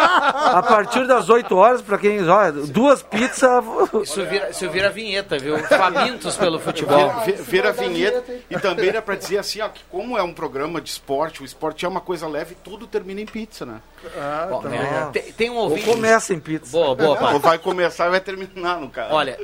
[0.56, 2.28] a partir das 8 horas, para quem.
[2.28, 3.64] Olha, duas pizzas.
[4.02, 5.56] Isso vira, isso vira vinheta, viu?
[5.68, 7.08] Famintos pelo futebol.
[7.24, 10.32] Vira, vi- vira vinheta e também era pra dizer assim, ó, que como é um
[10.32, 13.80] programa de esporte, o esporte é uma coisa leve, tudo termina em pizza, né?
[14.16, 15.04] Ah, Ó, também é, é.
[15.12, 15.86] tem, tem um Ou ouvinte.
[15.86, 16.72] começa em pizza.
[16.72, 17.34] Boa, boa, pai.
[17.34, 19.14] Ou vai começar e vai terminar no caso.
[19.14, 19.38] Olha,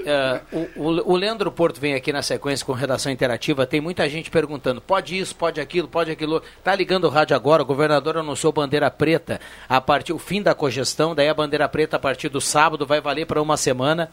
[0.53, 3.67] o, o- o Leandro Porto vem aqui na sequência com redação interativa.
[3.67, 6.43] Tem muita gente perguntando: pode isso, pode aquilo, pode aquilo.
[6.65, 7.63] Tá ligando o rádio agora.
[7.63, 11.15] O governador anunciou bandeira preta a partir o fim da cogestão.
[11.15, 14.11] Daí a bandeira preta a partir do sábado vai valer para uma semana.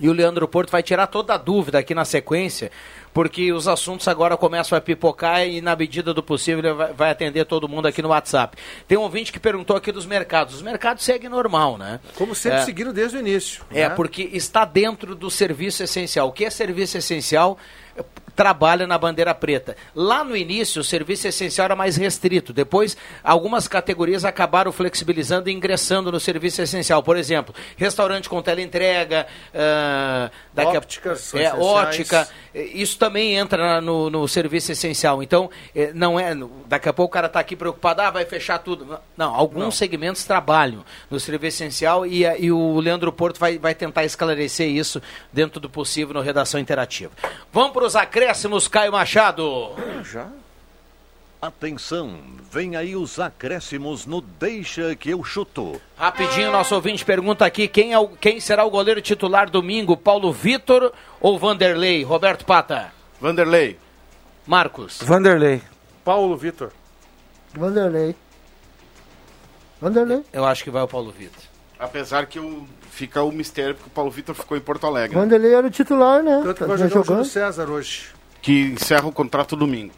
[0.00, 2.70] E o Leandro Porto vai tirar toda a dúvida aqui na sequência,
[3.14, 7.68] porque os assuntos agora começam a pipocar e, na medida do possível, vai atender todo
[7.68, 8.56] mundo aqui no WhatsApp.
[8.86, 10.54] Tem um ouvinte que perguntou aqui dos mercados.
[10.56, 12.00] Os mercados seguem normal, né?
[12.16, 12.62] Como sempre É.
[12.64, 13.64] seguiram desde o início.
[13.70, 13.94] É, né?
[13.94, 16.28] porque está dentro do serviço essencial.
[16.28, 17.58] O que é serviço essencial?
[18.36, 19.74] Trabalha na bandeira preta.
[19.94, 22.52] Lá no início, o serviço essencial era mais restrito.
[22.52, 27.02] Depois, algumas categorias acabaram flexibilizando e ingressando no serviço essencial.
[27.02, 32.28] Por exemplo, restaurante com teleentrega, ah, daqui a- Ópticas é, ótica.
[32.56, 35.22] Eh, Isso também entra no, no serviço essencial.
[35.22, 36.34] Então, eh, não é.
[36.66, 38.98] Daqui a pouco o cara está aqui preocupado, ah, vai fechar tudo.
[39.16, 43.74] Não, alguns segmentos trabalham no serviço essencial e, a- e o Leandro Porto vai, vai
[43.74, 45.00] tentar esclarecer isso
[45.32, 47.12] dentro do possível no Redação Interativa.
[47.52, 49.70] Vamos para os acréscimos, Caio Machado.
[50.04, 50.28] Já?
[51.46, 52.18] Atenção,
[52.50, 55.80] vem aí os acréscimos no Deixa que eu chuto.
[55.96, 60.32] Rapidinho, nosso ouvinte pergunta aqui quem, é o, quem será o goleiro titular domingo, Paulo
[60.32, 62.02] Vitor ou Vanderlei?
[62.02, 62.92] Roberto Pata.
[63.20, 63.78] Vanderlei.
[64.44, 65.00] Marcos.
[65.02, 65.62] Vanderlei.
[66.04, 66.72] Paulo Vitor.
[67.54, 68.16] Vanderlei.
[69.80, 70.24] Vanderlei.
[70.32, 71.44] Eu acho que vai o Paulo Vitor.
[71.78, 75.16] Apesar que o, fica o mistério, porque o Paulo Vitor ficou em Porto Alegre.
[75.16, 76.40] Vanderlei era o titular, né?
[76.42, 77.24] Tanto que Tá vai jogar o jogando.
[77.24, 78.08] César hoje.
[78.42, 79.92] Que encerra o contrato domingo.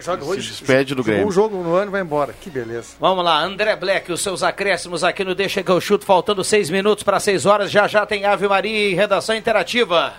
[0.00, 0.48] Joga Se hoje.
[0.50, 1.28] despede do Jogou Grêmio.
[1.28, 2.32] um jogo no ano e vai embora.
[2.40, 2.94] Que beleza.
[2.98, 6.70] Vamos lá, André Black, os seus acréscimos aqui no Deixa que eu chuto, faltando seis
[6.70, 7.70] minutos para seis horas.
[7.70, 10.12] Já já tem Ave Maria e redação interativa.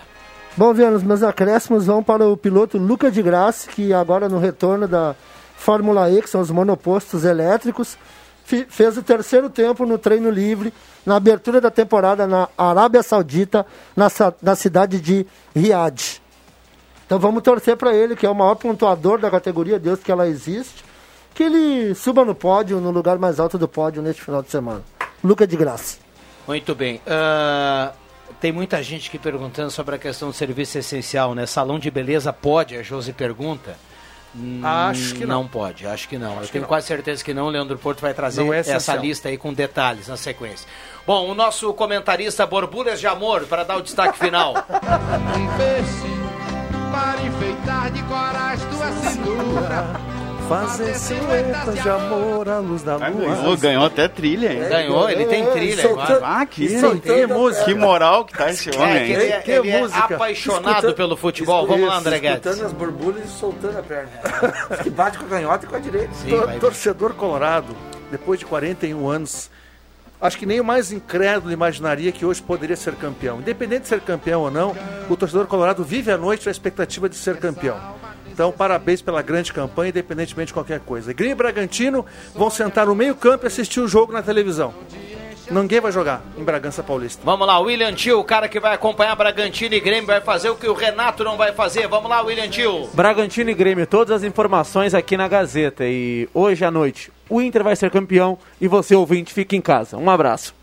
[0.56, 4.38] Bom, Viana, os meus acréscimos vão para o piloto Luca de Grassi, que agora no
[4.38, 5.14] retorno da
[5.56, 7.98] Fórmula E, que são os monopostos elétricos,
[8.68, 10.72] fez o terceiro tempo no treino livre,
[11.04, 14.08] na abertura da temporada na Arábia Saudita, na,
[14.40, 16.22] na cidade de Riad.
[17.06, 20.26] Então vamos torcer para ele, que é o maior pontuador da categoria, Deus que ela
[20.26, 20.84] existe,
[21.34, 24.82] que ele suba no pódio, no lugar mais alto do pódio neste final de semana.
[25.22, 25.98] Luca de Grassi.
[26.46, 27.00] Muito bem.
[27.06, 27.92] ah,
[28.40, 31.46] tem muita gente que perguntando sobre a questão do serviço essencial, né?
[31.46, 33.76] Salão de beleza pode, a Josi pergunta.
[34.34, 35.42] Hum, Acho que não.
[35.42, 36.34] Não pode, acho que não.
[36.34, 36.68] Eu que tenho não.
[36.68, 37.46] quase certeza que não.
[37.46, 40.68] O Leandro Porto vai trazer Não é essa lista aí com detalhes na sequência.
[41.06, 44.54] Bom, o nosso comentarista Borbulhas de Amor, para dar o destaque final.
[45.36, 46.35] Um
[46.90, 49.86] para enfeitar de corais tua cintura.
[50.48, 53.10] Fazer silhuetas de amor à luz da lua.
[53.10, 54.68] Ganhou, ganhou até trilha, hein?
[54.68, 56.40] Ganhou, ele tem trilha Soltando- agora.
[56.40, 57.64] Ah, que, soltando música.
[57.64, 59.32] que moral que tá esse homem, É, que ele, hein?
[59.32, 60.14] é, Que ele é música.
[60.14, 61.66] apaixonado Escutando- pelo futebol.
[61.66, 62.46] Vamos lá, André Guedes.
[62.46, 64.10] Escutando as borbulhas e soltando a perna.
[64.84, 66.10] que bate com a canhota e com a direita.
[66.28, 67.74] Tor- torcedor colorado,
[68.12, 69.50] depois de 41 anos,
[70.20, 73.40] acho que nem o mais incrédulo imaginaria que hoje poderia ser campeão.
[73.40, 74.76] Independente de ser campeão ou não,
[75.08, 77.78] o torcedor colorado vive a noite na expectativa de ser campeão.
[78.30, 81.12] Então, parabéns pela grande campanha, independentemente de qualquer coisa.
[81.12, 82.04] Grêmio e Bragantino
[82.34, 84.74] vão sentar no meio-campo e assistir o jogo na televisão.
[85.50, 87.22] Ninguém vai jogar em Bragança Paulista.
[87.24, 90.56] Vamos lá, William Tio, o cara que vai acompanhar Bragantino e Grêmio, vai fazer o
[90.56, 91.86] que o Renato não vai fazer.
[91.86, 92.88] Vamos lá, William Tio.
[92.92, 95.84] Bragantino e Grêmio, todas as informações aqui na Gazeta.
[95.86, 99.96] E hoje à noite, o Inter vai ser campeão e você, ouvinte, fica em casa.
[99.96, 100.54] Um abraço.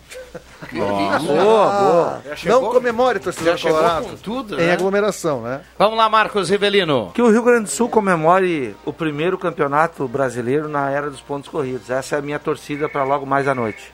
[0.71, 2.21] Boa, boa.
[2.45, 4.05] Não comemore, torcedor já chegou colorado.
[4.05, 4.73] com tudo, Em né?
[4.73, 5.61] aglomeração, né?
[5.77, 7.11] Vamos lá, Marcos Rivelino.
[7.13, 11.49] Que o Rio Grande do Sul comemore o primeiro campeonato brasileiro na era dos pontos
[11.49, 11.89] corridos.
[11.89, 13.91] Essa é a minha torcida para logo mais à noite.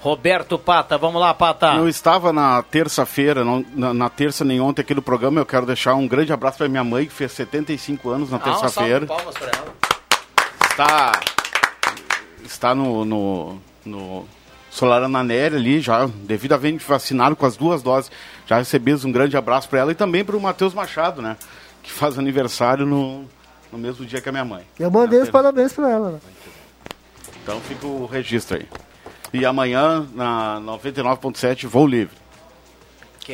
[0.00, 1.74] Roberto Pata, vamos lá, Pata.
[1.74, 5.40] Não estava na terça-feira, não- na, na terça nem ontem aqui no programa.
[5.40, 8.40] Eu quero deixar um grande abraço para minha mãe, que fez 75 anos na Ah,
[8.40, 9.06] um terça-feira.
[9.06, 9.74] palmas pra ela.
[10.70, 11.12] Está,
[12.50, 14.28] está no, no, no
[14.70, 18.10] Solarana Nery ali, já devidamente vacinado com as duas doses.
[18.46, 21.36] Já recebemos um grande abraço para ela e também para o Matheus Machado, né?
[21.82, 23.24] Que faz aniversário no,
[23.72, 24.64] no mesmo dia que a minha mãe.
[24.78, 26.10] Eu mandei os parabéns pra ela.
[26.12, 26.20] Né?
[27.42, 28.68] Então fica o registro aí.
[29.32, 32.16] E amanhã, na 99.7, voo livre.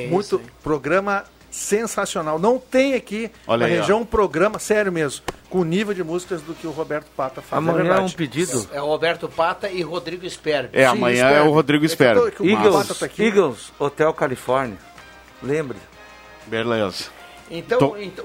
[0.08, 1.24] Muito programa
[1.54, 2.38] sensacional.
[2.38, 3.80] Não tem aqui Olha na aí, ó.
[3.80, 7.40] região um programa, sério mesmo, com o nível de músicas do que o Roberto Pata
[7.40, 7.58] faz.
[7.58, 8.68] Amanhã é é um pedido.
[8.72, 10.70] É o Roberto Pata e Rodrigo Sperber.
[10.72, 12.18] É, amanhã é o Rodrigo Espera.
[12.40, 14.78] Eagles, Eagles, Hotel Califórnia.
[15.42, 15.78] Lembre.
[16.46, 17.04] Beleza.
[17.50, 18.24] Então, Tô- então,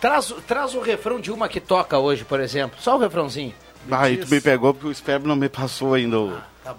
[0.00, 2.78] traz, traz o refrão de uma que toca hoje, por exemplo.
[2.80, 3.54] Só o refrãozinho.
[3.90, 6.36] Aí tu me pegou porque o Sperber não me passou ainda o,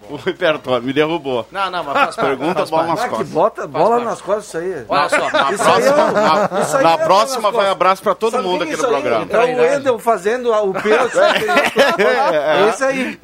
[0.09, 1.45] o repertório, me derrubou.
[1.51, 3.29] Não, não, mas faz Pergunta faz bola nas Ah, costas.
[3.29, 4.85] bota bola nas costas isso aí.
[4.87, 5.17] Olha só.
[5.31, 8.31] Na Isso aí próxima, é- na, isso aí na é próxima vai abraço pra todo
[8.33, 9.01] Sabe mundo aqui isso no aí?
[9.01, 9.27] programa.
[9.31, 11.17] É o Wendel fazendo a- o pênalti.
[11.97, 13.19] é isso aí.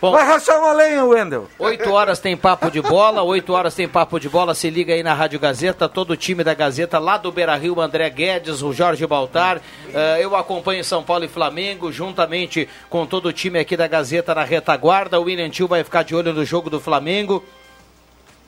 [0.00, 0.12] Bom.
[0.12, 1.46] Vai rachar uma lenha, Wendel.
[1.58, 4.54] 8 horas tem papo de bola, 8 horas tem papo de bola.
[4.54, 7.76] Se liga aí na Rádio Gazeta, todo o time da Gazeta lá do Beira Rio,
[7.76, 9.60] o André Guedes, o Jorge Baltar.
[9.92, 14.34] Eh, eu acompanho São Paulo e Flamengo, juntamente com todo o time aqui da Gazeta
[14.34, 15.20] na retaguarda.
[15.20, 17.44] O William Tio vai ficar de olho no jogo do Flamengo.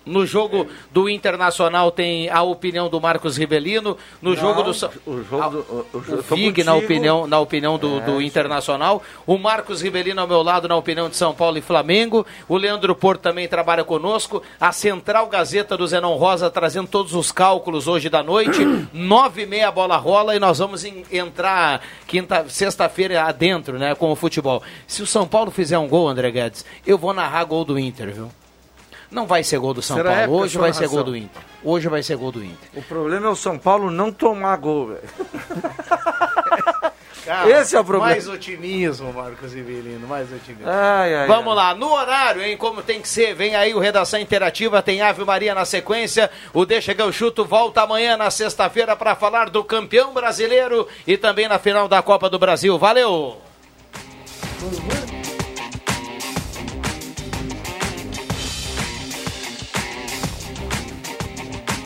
[0.05, 3.97] No jogo do Internacional tem a opinião do Marcos Rivelino.
[4.21, 4.71] No jogo do
[5.07, 5.59] O jogo do.
[5.59, 10.27] O, o, o Vig na opinião, na opinião do, do Internacional, o Marcos Rivelino ao
[10.27, 14.43] meu lado na opinião de São Paulo e Flamengo, o Leandro Porto também trabalha conosco,
[14.61, 18.61] a Central Gazeta do Zenon Rosa trazendo todos os cálculos hoje da noite,
[18.93, 23.95] nove e meia a bola rola e nós vamos em- entrar quinta, sexta-feira adentro, né,
[23.95, 24.63] com o futebol.
[24.87, 28.13] Se o São Paulo fizer um gol, André Guedes, eu vou narrar gol do Inter,
[28.13, 28.31] viu?
[29.13, 31.43] Não vai ser gol do São Será Paulo, época hoje vai ser gol do Inter.
[31.63, 32.71] Hoje vai ser gol do Inter.
[32.75, 35.03] O problema é o São Paulo não tomar gol, velho.
[37.47, 38.11] Esse é o problema.
[38.11, 40.67] Mais otimismo, Marcos Rivelino, mais otimismo.
[40.67, 41.55] Ai, ai, Vamos ai.
[41.57, 43.35] lá, no horário, hein, como tem que ser.
[43.35, 46.31] Vem aí o Redação Interativa, tem Ave Maria na sequência.
[46.53, 51.17] O Deixa que eu chuto volta amanhã na sexta-feira para falar do campeão brasileiro e
[51.17, 52.77] também na final da Copa do Brasil.
[52.79, 53.37] Valeu!